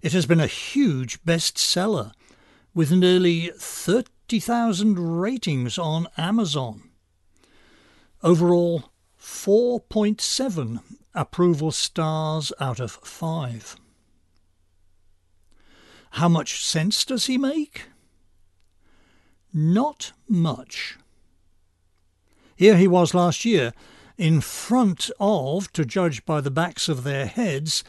It 0.01 0.13
has 0.13 0.25
been 0.25 0.39
a 0.39 0.47
huge 0.47 1.23
bestseller 1.23 2.11
with 2.73 2.91
nearly 2.91 3.51
30,000 3.55 5.19
ratings 5.21 5.77
on 5.77 6.07
Amazon. 6.17 6.89
Overall, 8.23 8.91
4.7 9.21 10.79
approval 11.13 11.71
stars 11.71 12.51
out 12.59 12.79
of 12.79 12.91
5. 12.91 13.75
How 16.11 16.29
much 16.29 16.63
sense 16.63 17.05
does 17.05 17.25
he 17.25 17.37
make? 17.37 17.85
Not 19.53 20.11
much. 20.27 20.97
Here 22.55 22.77
he 22.77 22.87
was 22.87 23.13
last 23.13 23.45
year, 23.45 23.73
in 24.17 24.41
front 24.41 25.09
of, 25.19 25.71
to 25.73 25.85
judge 25.85 26.25
by 26.25 26.39
the 26.39 26.51
backs 26.51 26.87
of 26.87 27.03
their 27.03 27.25
heads, 27.25 27.83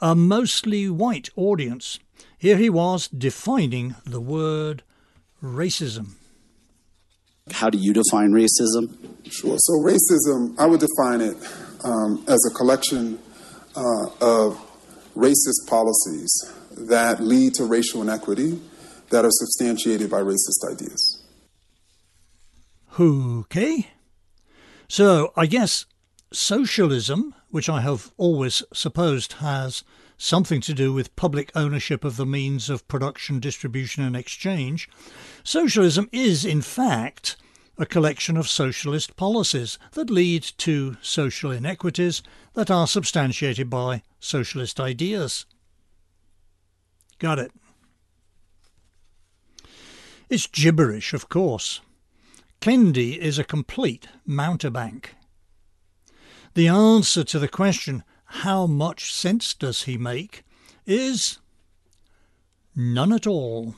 a 0.00 0.14
mostly 0.14 0.88
white 0.88 1.30
audience. 1.36 1.98
Here 2.36 2.56
he 2.56 2.70
was 2.70 3.08
defining 3.08 3.96
the 4.04 4.20
word 4.20 4.82
racism. 5.42 6.12
How 7.50 7.70
do 7.70 7.78
you 7.78 7.92
define 7.92 8.30
racism? 8.32 8.96
Sure. 9.30 9.56
So, 9.58 9.72
racism, 9.74 10.54
I 10.58 10.66
would 10.66 10.80
define 10.80 11.20
it 11.20 11.36
um, 11.84 12.24
as 12.28 12.38
a 12.50 12.54
collection 12.54 13.18
uh, 13.76 14.06
of 14.20 14.58
racist 15.16 15.68
policies 15.68 16.30
that 16.76 17.20
lead 17.20 17.54
to 17.54 17.64
racial 17.64 18.02
inequity 18.02 18.60
that 19.10 19.24
are 19.24 19.30
substantiated 19.30 20.10
by 20.10 20.20
racist 20.20 20.64
ideas. 20.70 21.22
Okay. 22.98 23.88
So 24.88 25.32
I 25.36 25.46
guess 25.46 25.86
socialism, 26.32 27.34
which 27.50 27.68
I 27.68 27.80
have 27.80 28.12
always 28.16 28.62
supposed 28.72 29.34
has 29.34 29.84
something 30.16 30.60
to 30.60 30.74
do 30.74 30.92
with 30.92 31.16
public 31.16 31.50
ownership 31.54 32.04
of 32.04 32.16
the 32.16 32.26
means 32.26 32.68
of 32.68 32.86
production, 32.88 33.40
distribution, 33.40 34.02
and 34.02 34.14
exchange, 34.14 34.88
socialism 35.42 36.08
is, 36.12 36.44
in 36.44 36.60
fact, 36.60 37.36
a 37.80 37.86
collection 37.86 38.36
of 38.36 38.46
socialist 38.46 39.16
policies 39.16 39.78
that 39.92 40.10
lead 40.10 40.42
to 40.42 40.98
social 41.00 41.50
inequities 41.50 42.22
that 42.52 42.70
are 42.70 42.86
substantiated 42.86 43.70
by 43.70 44.02
socialist 44.20 44.78
ideas. 44.78 45.46
Got 47.18 47.38
it. 47.38 47.52
It's 50.28 50.46
gibberish, 50.46 51.14
of 51.14 51.30
course. 51.30 51.80
Kendi 52.60 53.16
is 53.16 53.38
a 53.38 53.44
complete 53.44 54.06
mountebank. 54.28 55.14
The 56.52 56.68
answer 56.68 57.24
to 57.24 57.38
the 57.38 57.48
question, 57.48 58.04
how 58.24 58.66
much 58.66 59.14
sense 59.14 59.54
does 59.54 59.84
he 59.84 59.96
make, 59.96 60.44
is 60.84 61.38
none 62.76 63.14
at 63.14 63.26
all. 63.26 63.74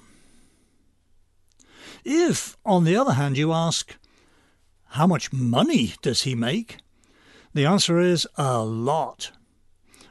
If, 2.05 2.57
on 2.65 2.85
the 2.85 2.97
other 2.97 3.12
hand, 3.15 3.37
you 3.37 3.53
ask, 3.53 3.97
how 4.87 5.07
much 5.07 5.33
money 5.33 5.95
does 6.03 6.23
he 6.23 6.35
make? 6.35 6.79
The 7.55 7.67
answer 7.67 7.99
is 7.99 8.27
a 8.37 8.62
lot. 8.62 9.31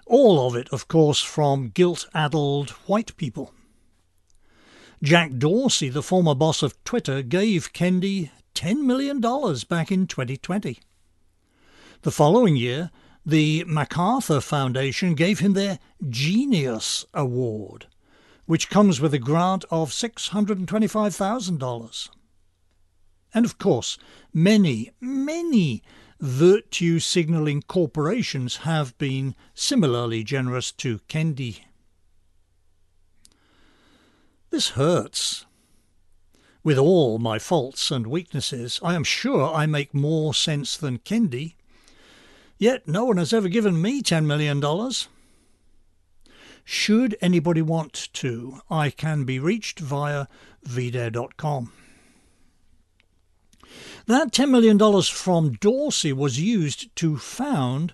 All 0.06 0.48
of 0.48 0.56
it, 0.56 0.70
of 0.70 0.88
course, 0.88 1.22
from 1.22 1.70
guilt 1.70 2.08
addled 2.14 2.72
white 2.88 3.16
people. 3.18 3.54
Jack 5.04 5.38
Dorsey, 5.38 5.90
the 5.90 6.04
former 6.04 6.36
boss 6.36 6.62
of 6.62 6.82
Twitter, 6.84 7.22
gave 7.22 7.74
Kendi 7.74 8.30
$10 8.54 8.82
million 8.82 9.20
back 9.68 9.92
in 9.92 10.06
2020. 10.06 10.80
The 12.04 12.12
following 12.12 12.56
year, 12.56 12.92
the 13.26 13.64
MacArthur 13.68 14.42
Foundation 14.42 15.16
gave 15.16 15.40
him 15.40 15.54
their 15.54 15.80
Genius 16.08 17.06
Award, 17.14 17.88
which 18.52 18.70
comes 18.70 19.00
with 19.00 19.14
a 19.14 19.18
grant 19.18 19.64
of 19.72 19.92
$625,000. 19.92 22.10
And 23.34 23.46
of 23.46 23.58
course, 23.58 23.98
many, 24.34 24.92
many 25.00 25.82
virtue 26.20 27.00
signalling 27.00 27.62
corporations 27.62 28.58
have 28.58 28.98
been 28.98 29.36
similarly 29.54 30.26
generous 30.26 30.74
to 30.74 31.00
Kendi. 31.08 31.62
This 34.50 34.72
hurts. 34.72 35.46
With 36.62 36.78
all 36.78 37.20
my 37.20 37.40
faults 37.40 37.90
and 37.90 38.06
weaknesses, 38.06 38.82
I 38.84 38.96
am 38.96 39.06
sure 39.06 39.54
I 39.54 39.66
make 39.66 39.94
more 39.94 40.34
sense 40.34 40.76
than 40.76 41.00
Kendi. 41.00 41.54
Yet 42.58 42.86
no 42.86 43.06
one 43.06 43.16
has 43.16 43.32
ever 43.32 43.48
given 43.48 43.82
me 43.82 44.02
$10 44.02 44.26
million. 44.26 44.60
Should 46.74 47.18
anybody 47.20 47.62
want 47.62 48.08
to, 48.14 48.62
I 48.70 48.92
can 48.92 49.26
be 49.26 49.40
reached 49.40 49.78
via 49.78 50.28
vdare.com. 50.66 51.74
That 54.06 54.32
$10 54.32 54.50
million 54.50 54.80
from 55.04 55.52
Dorsey 55.56 56.14
was 56.14 56.40
used 56.40 56.96
to 56.96 57.18
found 57.18 57.94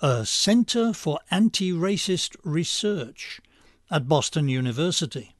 a 0.00 0.26
Center 0.26 0.92
for 0.92 1.20
Anti 1.30 1.70
Racist 1.70 2.34
Research 2.42 3.40
at 3.92 4.08
Boston 4.08 4.48
University. 4.48 5.36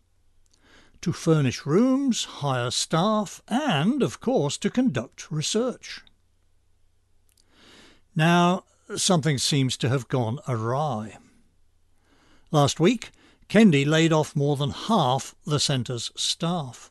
to 1.00 1.12
furnish 1.12 1.66
rooms, 1.66 2.24
hire 2.38 2.70
staff, 2.70 3.42
and, 3.48 4.00
of 4.00 4.20
course, 4.20 4.56
to 4.58 4.70
conduct 4.70 5.32
research. 5.32 6.02
Now, 8.14 8.62
something 8.94 9.38
seems 9.38 9.76
to 9.78 9.88
have 9.88 10.06
gone 10.06 10.38
awry. 10.46 11.18
Last 12.50 12.78
week, 12.78 13.10
Kendi 13.48 13.84
laid 13.86 14.12
off 14.12 14.36
more 14.36 14.56
than 14.56 14.70
half 14.70 15.34
the 15.44 15.60
centre's 15.60 16.12
staff. 16.16 16.90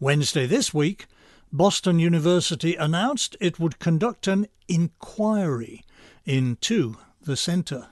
Wednesday 0.00 0.46
this 0.46 0.74
week, 0.74 1.06
Boston 1.52 1.98
University 1.98 2.76
announced 2.76 3.36
it 3.40 3.58
would 3.58 3.78
conduct 3.78 4.26
an 4.26 4.46
inquiry 4.68 5.84
into 6.24 6.96
the 7.20 7.36
centre. 7.36 7.88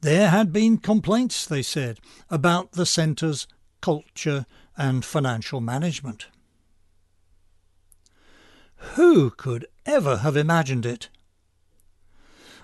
There 0.00 0.30
had 0.30 0.52
been 0.52 0.78
complaints, 0.78 1.46
they 1.46 1.62
said, 1.62 2.00
about 2.30 2.72
the 2.72 2.86
centre's 2.86 3.46
culture 3.80 4.46
and 4.76 5.04
financial 5.04 5.60
management. 5.60 6.26
Who 8.94 9.30
could 9.30 9.66
ever 9.84 10.18
have 10.18 10.36
imagined 10.36 10.86
it? 10.86 11.08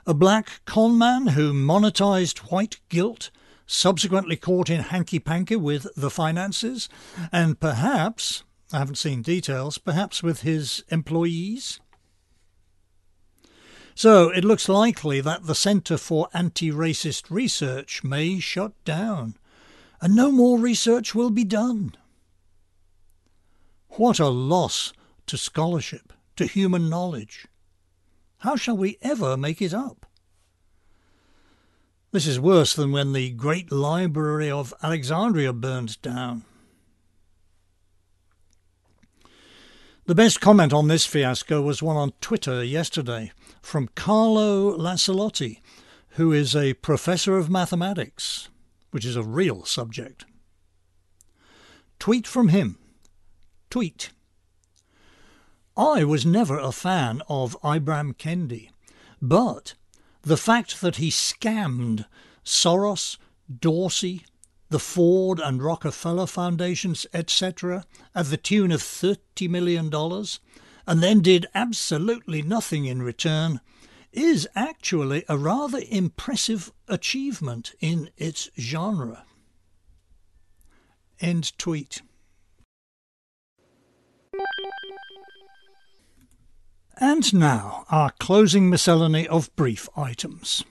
A 0.05 0.15
black 0.15 0.65
conman 0.65 1.29
who 1.29 1.53
monetized 1.53 2.51
white 2.51 2.81
guilt, 2.89 3.31
subsequently 3.67 4.35
caught 4.37 4.69
in 4.69 4.81
hanky-panky 4.81 5.55
with 5.55 5.87
the 5.97 6.11
finances, 6.11 6.89
and 7.31 7.61
perhaps, 7.61 8.43
I 8.73 8.79
haven't 8.79 8.99
seen 8.99 9.23
details, 9.23 9.79
perhaps 9.79 10.21
with 10.21 10.41
his 10.41 10.83
employees? 10.89 11.79
So 13.95 14.31
it 14.31 14.45
looks 14.45 14.69
likely 14.69 15.21
that 15.21 15.47
the 15.47 15.55
Centre 15.55 15.99
for 15.99 16.29
Anti-Racist 16.35 17.31
Research 17.31 18.03
may 18.03 18.41
shut 18.41 18.73
down, 18.85 19.37
and 20.01 20.17
no 20.17 20.33
more 20.33 20.59
research 20.59 21.15
will 21.15 21.31
be 21.31 21.45
done. 21.45 21.95
What 23.91 24.19
a 24.19 24.29
loss 24.29 24.93
to 25.27 25.39
scholarship, 25.39 26.13
to 26.35 26.47
human 26.47 26.89
knowledge. 26.89 27.47
How 28.43 28.57
shall 28.57 28.77
we 28.77 28.99
ever 29.03 29.37
make 29.37 29.63
it 29.63 29.73
up? 29.73 30.05
This 32.11 32.27
is 32.27 32.41
worse 32.41 32.75
than 32.75 32.91
when 32.91 33.13
the 33.13 33.31
great 33.31 33.71
library 33.71 34.51
of 34.51 34.75
Alexandria 34.83 35.53
burned 35.53 36.03
down. 36.03 36.45
The 40.07 40.17
best 40.17 40.41
comment 40.41 40.73
on 40.73 40.89
this 40.89 41.07
fiasco 41.07 41.63
was 41.63 41.85
one 41.85 41.97
on 41.97 42.15
Twitter 42.21 42.65
yesterday 42.65 43.31
from 43.63 43.89
Carlo 43.95 44.77
Lancelotti, 44.77 45.61
who 46.17 46.33
is 46.33 46.57
a 46.57 46.75
professor 46.75 47.39
of 47.39 47.49
mathematics, 47.49 48.49
which 48.91 49.05
is 49.05 49.15
a 49.15 49.23
real 49.23 49.65
subject. 49.65 50.25
Tweet 52.01 52.27
from 52.27 52.49
him. 52.49 52.77
Tweet. 53.71 54.11
I 55.77 56.05
was 56.05 56.27
never 56.27 56.59
a 56.59 56.71
fan 56.71 57.23
of 57.29 57.57
Ibram 57.63 58.15
Kendi, 58.17 58.71
but 59.23 59.75
the 60.21 60.37
fact 60.37 60.83
that 60.83 60.97
he 60.97 61.09
scammed 61.09 62.05
Soros, 62.45 63.17
Dorsey, 63.51 64.27
the 64.69 64.79
Ford 64.79 65.41
and 65.41 65.63
Rockefeller 65.63 66.27
Foundations, 66.27 67.07
etc., 67.15 67.85
at 68.15 68.27
the 68.27 68.37
tune 68.37 68.71
of 68.71 68.83
$30 68.83 69.49
million, 69.49 69.91
and 70.87 71.03
then 71.03 71.21
did 71.21 71.47
absolutely 71.55 72.43
nothing 72.43 72.85
in 72.85 73.03
return, 73.03 73.61
is 74.13 74.47
actually 74.55 75.25
a 75.29 75.39
rather 75.39 75.81
impressive 75.89 76.71
achievement 76.87 77.73
in 77.81 78.11
its 78.19 78.51
genre. 78.59 79.25
End 81.21 81.57
tweet. 81.57 82.03
And 86.99 87.33
now 87.35 87.85
our 87.91 88.11
closing 88.21 88.69
miscellany 88.69 89.27
of 89.27 89.55
brief 89.57 89.89
items. 89.97 90.65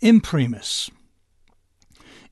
Imprimis. 0.00 0.90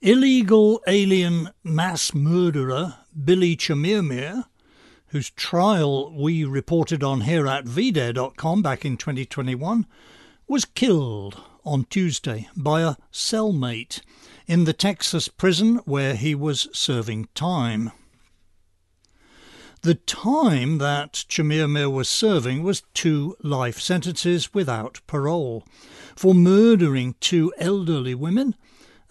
Illegal 0.00 0.82
alien 0.86 1.50
mass 1.62 2.14
murderer 2.14 2.96
Billy 3.24 3.56
Chemirmir, 3.56 4.44
whose 5.08 5.30
trial 5.30 6.12
we 6.14 6.44
reported 6.44 7.02
on 7.02 7.22
here 7.22 7.46
at 7.46 7.64
vdare.com 7.64 8.62
back 8.62 8.84
in 8.84 8.96
2021, 8.96 9.86
was 10.46 10.64
killed 10.64 11.40
on 11.64 11.84
Tuesday 11.84 12.48
by 12.56 12.82
a 12.82 12.96
cellmate 13.12 14.00
in 14.46 14.64
the 14.64 14.72
Texas 14.72 15.28
prison 15.28 15.76
where 15.84 16.14
he 16.14 16.34
was 16.34 16.68
serving 16.72 17.28
time. 17.34 17.90
The 19.84 19.96
time 19.96 20.78
that 20.78 21.26
Chemirmir 21.28 21.92
was 21.92 22.08
serving 22.08 22.62
was 22.62 22.84
two 22.94 23.36
life 23.42 23.78
sentences 23.78 24.54
without 24.54 25.02
parole 25.06 25.62
for 26.16 26.34
murdering 26.34 27.16
two 27.20 27.52
elderly 27.58 28.14
women 28.14 28.54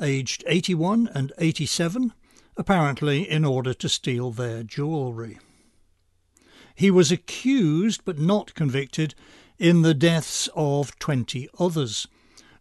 aged 0.02 0.44
81 0.48 1.12
and 1.14 1.32
87, 1.38 2.12
apparently 2.58 3.30
in 3.30 3.46
order 3.46 3.76
to 3.76 3.88
steal 3.88 4.32
their 4.32 4.64
jewellery. 4.64 5.38
He 6.74 6.90
was 6.90 7.12
accused 7.12 8.02
but 8.04 8.18
not 8.18 8.56
convicted 8.56 9.14
in 9.60 9.84
the 9.84 9.94
deaths 9.94 10.50
of 10.56 10.98
20 10.98 11.50
others, 11.60 12.08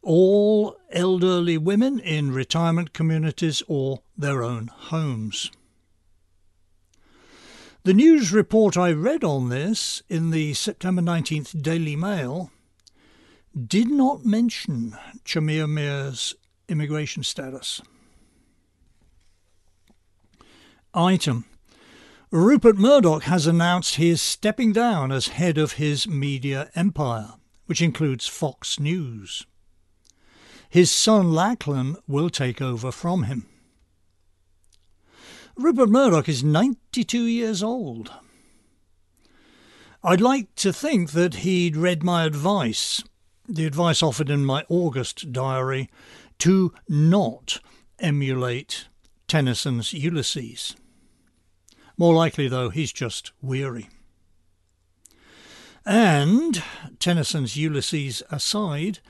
all 0.02 0.76
elderly 0.90 1.56
women 1.56 1.98
in 1.98 2.30
retirement 2.30 2.92
communities 2.92 3.62
or 3.68 4.02
their 4.18 4.42
own 4.42 4.66
homes. 4.66 5.50
The 7.84 7.94
news 7.94 8.32
report 8.32 8.76
I 8.76 8.92
read 8.92 9.24
on 9.24 9.48
this 9.48 10.04
in 10.08 10.30
the 10.30 10.54
September 10.54 11.02
19th 11.02 11.60
Daily 11.60 11.96
Mail 11.96 12.52
did 13.66 13.88
not 13.88 14.24
mention 14.24 14.96
Chemirmir's 15.24 16.36
immigration 16.68 17.24
status. 17.24 17.82
Item 20.94 21.44
Rupert 22.30 22.78
Murdoch 22.78 23.24
has 23.24 23.48
announced 23.48 23.96
he 23.96 24.10
is 24.10 24.22
stepping 24.22 24.72
down 24.72 25.10
as 25.10 25.28
head 25.28 25.58
of 25.58 25.72
his 25.72 26.06
media 26.06 26.70
empire, 26.76 27.32
which 27.66 27.82
includes 27.82 28.28
Fox 28.28 28.78
News. 28.78 29.44
His 30.70 30.92
son 30.92 31.32
Lachlan 31.32 31.96
will 32.06 32.30
take 32.30 32.62
over 32.62 32.92
from 32.92 33.24
him. 33.24 33.48
Rupert 35.56 35.90
Murdoch 35.90 36.28
is 36.28 36.42
92 36.42 37.24
years 37.24 37.62
old. 37.62 38.10
I'd 40.02 40.20
like 40.20 40.54
to 40.56 40.72
think 40.72 41.12
that 41.12 41.36
he'd 41.36 41.76
read 41.76 42.02
my 42.02 42.24
advice, 42.24 43.02
the 43.48 43.66
advice 43.66 44.02
offered 44.02 44.30
in 44.30 44.44
my 44.44 44.64
August 44.68 45.30
diary, 45.32 45.90
to 46.38 46.72
not 46.88 47.60
emulate 47.98 48.88
Tennyson's 49.28 49.92
Ulysses. 49.92 50.74
More 51.96 52.14
likely, 52.14 52.48
though, 52.48 52.70
he's 52.70 52.92
just 52.92 53.32
weary. 53.42 53.88
And, 55.84 56.62
Tennyson's 56.98 57.56
Ulysses 57.56 58.22
aside, 58.30 59.00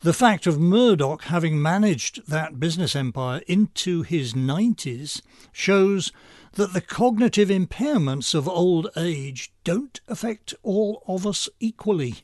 the 0.00 0.12
fact 0.14 0.46
of 0.46 0.58
Murdoch 0.58 1.24
having 1.24 1.60
managed 1.60 2.26
that 2.26 2.58
business 2.58 2.96
empire 2.96 3.42
into 3.46 4.02
his 4.02 4.32
90s 4.32 5.20
shows 5.52 6.10
that 6.52 6.72
the 6.72 6.80
cognitive 6.80 7.50
impairments 7.50 8.34
of 8.34 8.48
old 8.48 8.88
age 8.96 9.52
don't 9.62 10.00
affect 10.08 10.54
all 10.62 11.02
of 11.06 11.26
us 11.26 11.48
equally. 11.60 12.16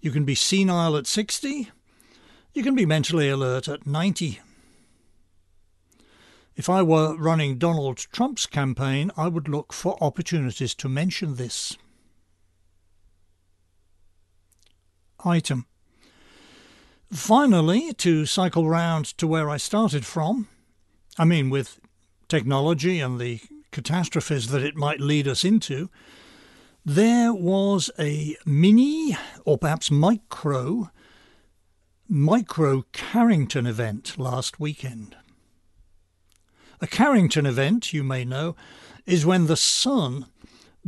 You 0.00 0.10
can 0.10 0.24
be 0.24 0.34
senile 0.34 0.96
at 0.96 1.06
60, 1.06 1.70
you 2.54 2.62
can 2.62 2.74
be 2.74 2.86
mentally 2.86 3.28
alert 3.28 3.68
at 3.68 3.86
90. 3.86 4.40
If 6.56 6.68
I 6.68 6.82
were 6.82 7.16
running 7.16 7.56
Donald 7.56 7.98
Trump's 7.98 8.46
campaign, 8.46 9.12
I 9.16 9.28
would 9.28 9.48
look 9.48 9.72
for 9.72 9.96
opportunities 10.02 10.74
to 10.76 10.88
mention 10.88 11.36
this. 11.36 11.76
Item. 15.24 15.66
Finally, 17.12 17.92
to 17.94 18.26
cycle 18.26 18.68
round 18.68 19.06
to 19.18 19.26
where 19.26 19.48
I 19.48 19.56
started 19.56 20.04
from, 20.04 20.48
I 21.18 21.24
mean, 21.24 21.50
with 21.50 21.80
technology 22.28 23.00
and 23.00 23.18
the 23.18 23.40
catastrophes 23.72 24.48
that 24.48 24.62
it 24.62 24.76
might 24.76 25.00
lead 25.00 25.26
us 25.26 25.44
into, 25.44 25.90
there 26.84 27.32
was 27.32 27.90
a 27.98 28.36
mini, 28.46 29.16
or 29.44 29.58
perhaps 29.58 29.90
micro, 29.90 30.90
Micro 32.08 32.84
Carrington 32.92 33.66
event 33.66 34.18
last 34.18 34.58
weekend. 34.58 35.16
A 36.80 36.86
Carrington 36.86 37.44
event, 37.44 37.92
you 37.92 38.04
may 38.04 38.24
know, 38.24 38.56
is 39.04 39.26
when 39.26 39.46
the 39.46 39.56
sun 39.56 40.26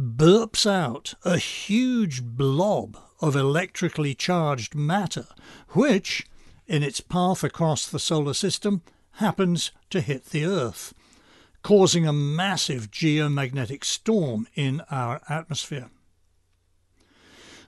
burps 0.00 0.66
out 0.66 1.14
a 1.24 1.36
huge 1.36 2.22
blob 2.22 2.96
of 3.20 3.36
electrically 3.36 4.14
charged 4.14 4.74
matter, 4.74 5.26
which, 5.70 6.26
in 6.66 6.82
its 6.82 7.00
path 7.00 7.44
across 7.44 7.86
the 7.86 7.98
solar 7.98 8.32
system, 8.32 8.82
happens 9.12 9.70
to 9.90 10.00
hit 10.00 10.26
the 10.26 10.44
Earth, 10.44 10.94
causing 11.62 12.06
a 12.06 12.12
massive 12.12 12.90
geomagnetic 12.90 13.84
storm 13.84 14.48
in 14.54 14.80
our 14.90 15.20
atmosphere. 15.28 15.90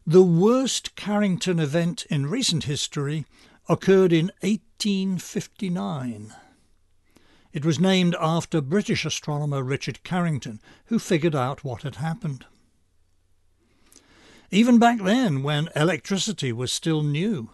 The 0.06 0.22
worst 0.22 0.96
Carrington 0.96 1.60
event 1.60 2.06
in 2.10 2.26
recent 2.26 2.64
history 2.64 3.26
occurred 3.68 4.12
in 4.12 4.32
1859. 4.40 6.34
It 7.52 7.66
was 7.66 7.78
named 7.78 8.16
after 8.18 8.62
British 8.62 9.04
astronomer 9.04 9.62
Richard 9.62 10.02
Carrington, 10.04 10.60
who 10.86 10.98
figured 10.98 11.34
out 11.34 11.64
what 11.64 11.82
had 11.82 11.96
happened. 11.96 12.46
Even 14.50 14.78
back 14.78 15.02
then, 15.02 15.42
when 15.42 15.68
electricity 15.76 16.52
was 16.52 16.72
still 16.72 17.02
new, 17.02 17.50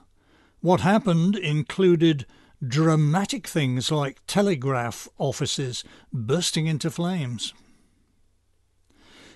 what 0.60 0.80
happened 0.80 1.36
included 1.36 2.26
dramatic 2.66 3.46
things 3.46 3.90
like 3.90 4.20
telegraph 4.26 5.08
offices 5.18 5.84
bursting 6.12 6.66
into 6.66 6.90
flames. 6.90 7.54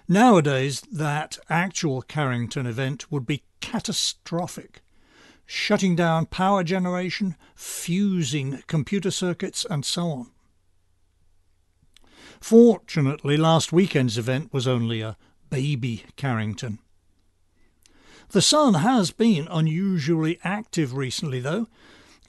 Nowadays, 0.08 0.80
that 0.92 1.38
actual 1.48 2.02
Carrington 2.02 2.66
event 2.66 3.10
would 3.10 3.26
be 3.26 3.44
catastrophic, 3.60 4.82
shutting 5.46 5.94
down 5.94 6.26
power 6.26 6.64
generation, 6.64 7.36
fusing 7.54 8.62
computer 8.66 9.10
circuits, 9.10 9.64
and 9.68 9.84
so 9.84 10.10
on. 10.10 10.30
Fortunately, 12.42 13.36
last 13.36 13.72
weekend's 13.72 14.18
event 14.18 14.52
was 14.52 14.66
only 14.66 15.00
a 15.00 15.16
baby 15.48 16.02
Carrington. 16.16 16.80
The 18.30 18.42
sun 18.42 18.74
has 18.74 19.12
been 19.12 19.46
unusually 19.48 20.40
active 20.42 20.92
recently, 20.92 21.38
though, 21.38 21.68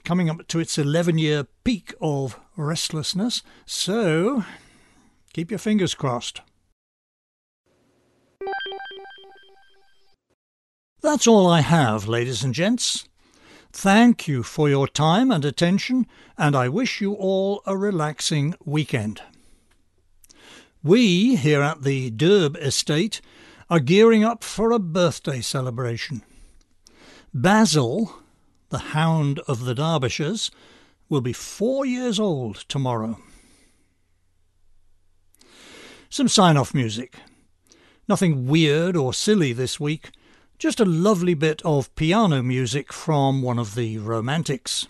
coming 0.04 0.30
up 0.30 0.46
to 0.46 0.60
its 0.60 0.78
11 0.78 1.18
year 1.18 1.48
peak 1.64 1.94
of 2.00 2.38
restlessness, 2.56 3.42
so 3.66 4.44
keep 5.32 5.50
your 5.50 5.58
fingers 5.58 5.96
crossed. 5.96 6.42
That's 11.02 11.26
all 11.26 11.48
I 11.48 11.60
have, 11.60 12.06
ladies 12.06 12.44
and 12.44 12.54
gents. 12.54 13.08
Thank 13.72 14.28
you 14.28 14.44
for 14.44 14.68
your 14.68 14.86
time 14.86 15.32
and 15.32 15.44
attention, 15.44 16.06
and 16.38 16.54
I 16.54 16.68
wish 16.68 17.00
you 17.00 17.14
all 17.14 17.62
a 17.66 17.76
relaxing 17.76 18.54
weekend. 18.64 19.20
We, 20.84 21.36
here 21.36 21.62
at 21.62 21.82
the 21.82 22.10
Derb 22.10 22.58
estate, 22.58 23.22
are 23.70 23.80
gearing 23.80 24.22
up 24.22 24.44
for 24.44 24.70
a 24.70 24.78
birthday 24.78 25.40
celebration. 25.40 26.20
Basil, 27.32 28.16
the 28.68 28.92
hound 28.92 29.38
of 29.48 29.64
the 29.64 29.74
Derbyshires, 29.74 30.50
will 31.08 31.22
be 31.22 31.32
four 31.32 31.86
years 31.86 32.20
old 32.20 32.66
tomorrow. 32.68 33.18
Some 36.10 36.28
sign 36.28 36.58
off 36.58 36.74
music. 36.74 37.16
Nothing 38.06 38.46
weird 38.46 38.94
or 38.94 39.14
silly 39.14 39.54
this 39.54 39.80
week, 39.80 40.10
just 40.58 40.80
a 40.80 40.84
lovely 40.84 41.32
bit 41.32 41.62
of 41.64 41.94
piano 41.94 42.42
music 42.42 42.92
from 42.92 43.40
one 43.40 43.58
of 43.58 43.74
the 43.74 43.96
Romantics. 43.96 44.86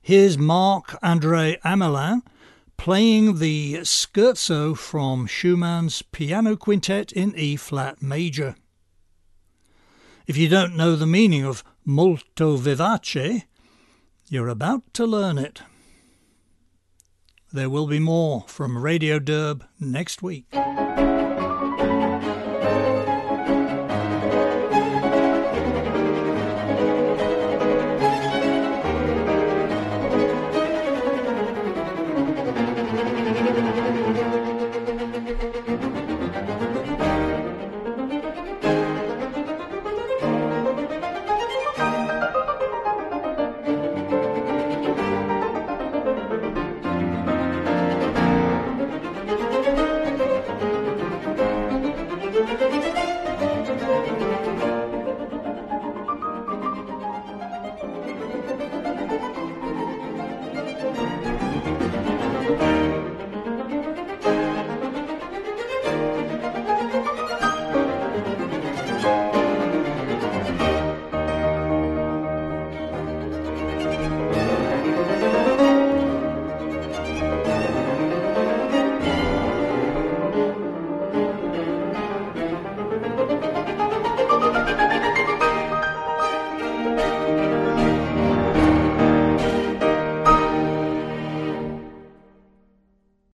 Here's 0.00 0.38
Marc 0.38 0.98
Andre 1.02 1.58
Hamelin 1.62 2.22
playing 2.82 3.38
the 3.38 3.74
scherzo 3.84 4.76
from 4.76 5.24
Schumann's 5.24 6.02
Piano 6.02 6.56
Quintet 6.56 7.12
in 7.12 7.32
E 7.36 7.54
flat 7.54 8.02
major. 8.02 8.56
If 10.26 10.36
you 10.36 10.48
don't 10.48 10.76
know 10.76 10.96
the 10.96 11.06
meaning 11.06 11.44
of 11.44 11.62
molto 11.84 12.56
vivace, 12.56 13.44
you're 14.28 14.48
about 14.48 14.82
to 14.94 15.06
learn 15.06 15.38
it. 15.38 15.62
There 17.52 17.70
will 17.70 17.86
be 17.86 18.00
more 18.00 18.46
from 18.48 18.76
Radio 18.76 19.20
Derb 19.20 19.62
next 19.78 20.20
week. 20.20 20.52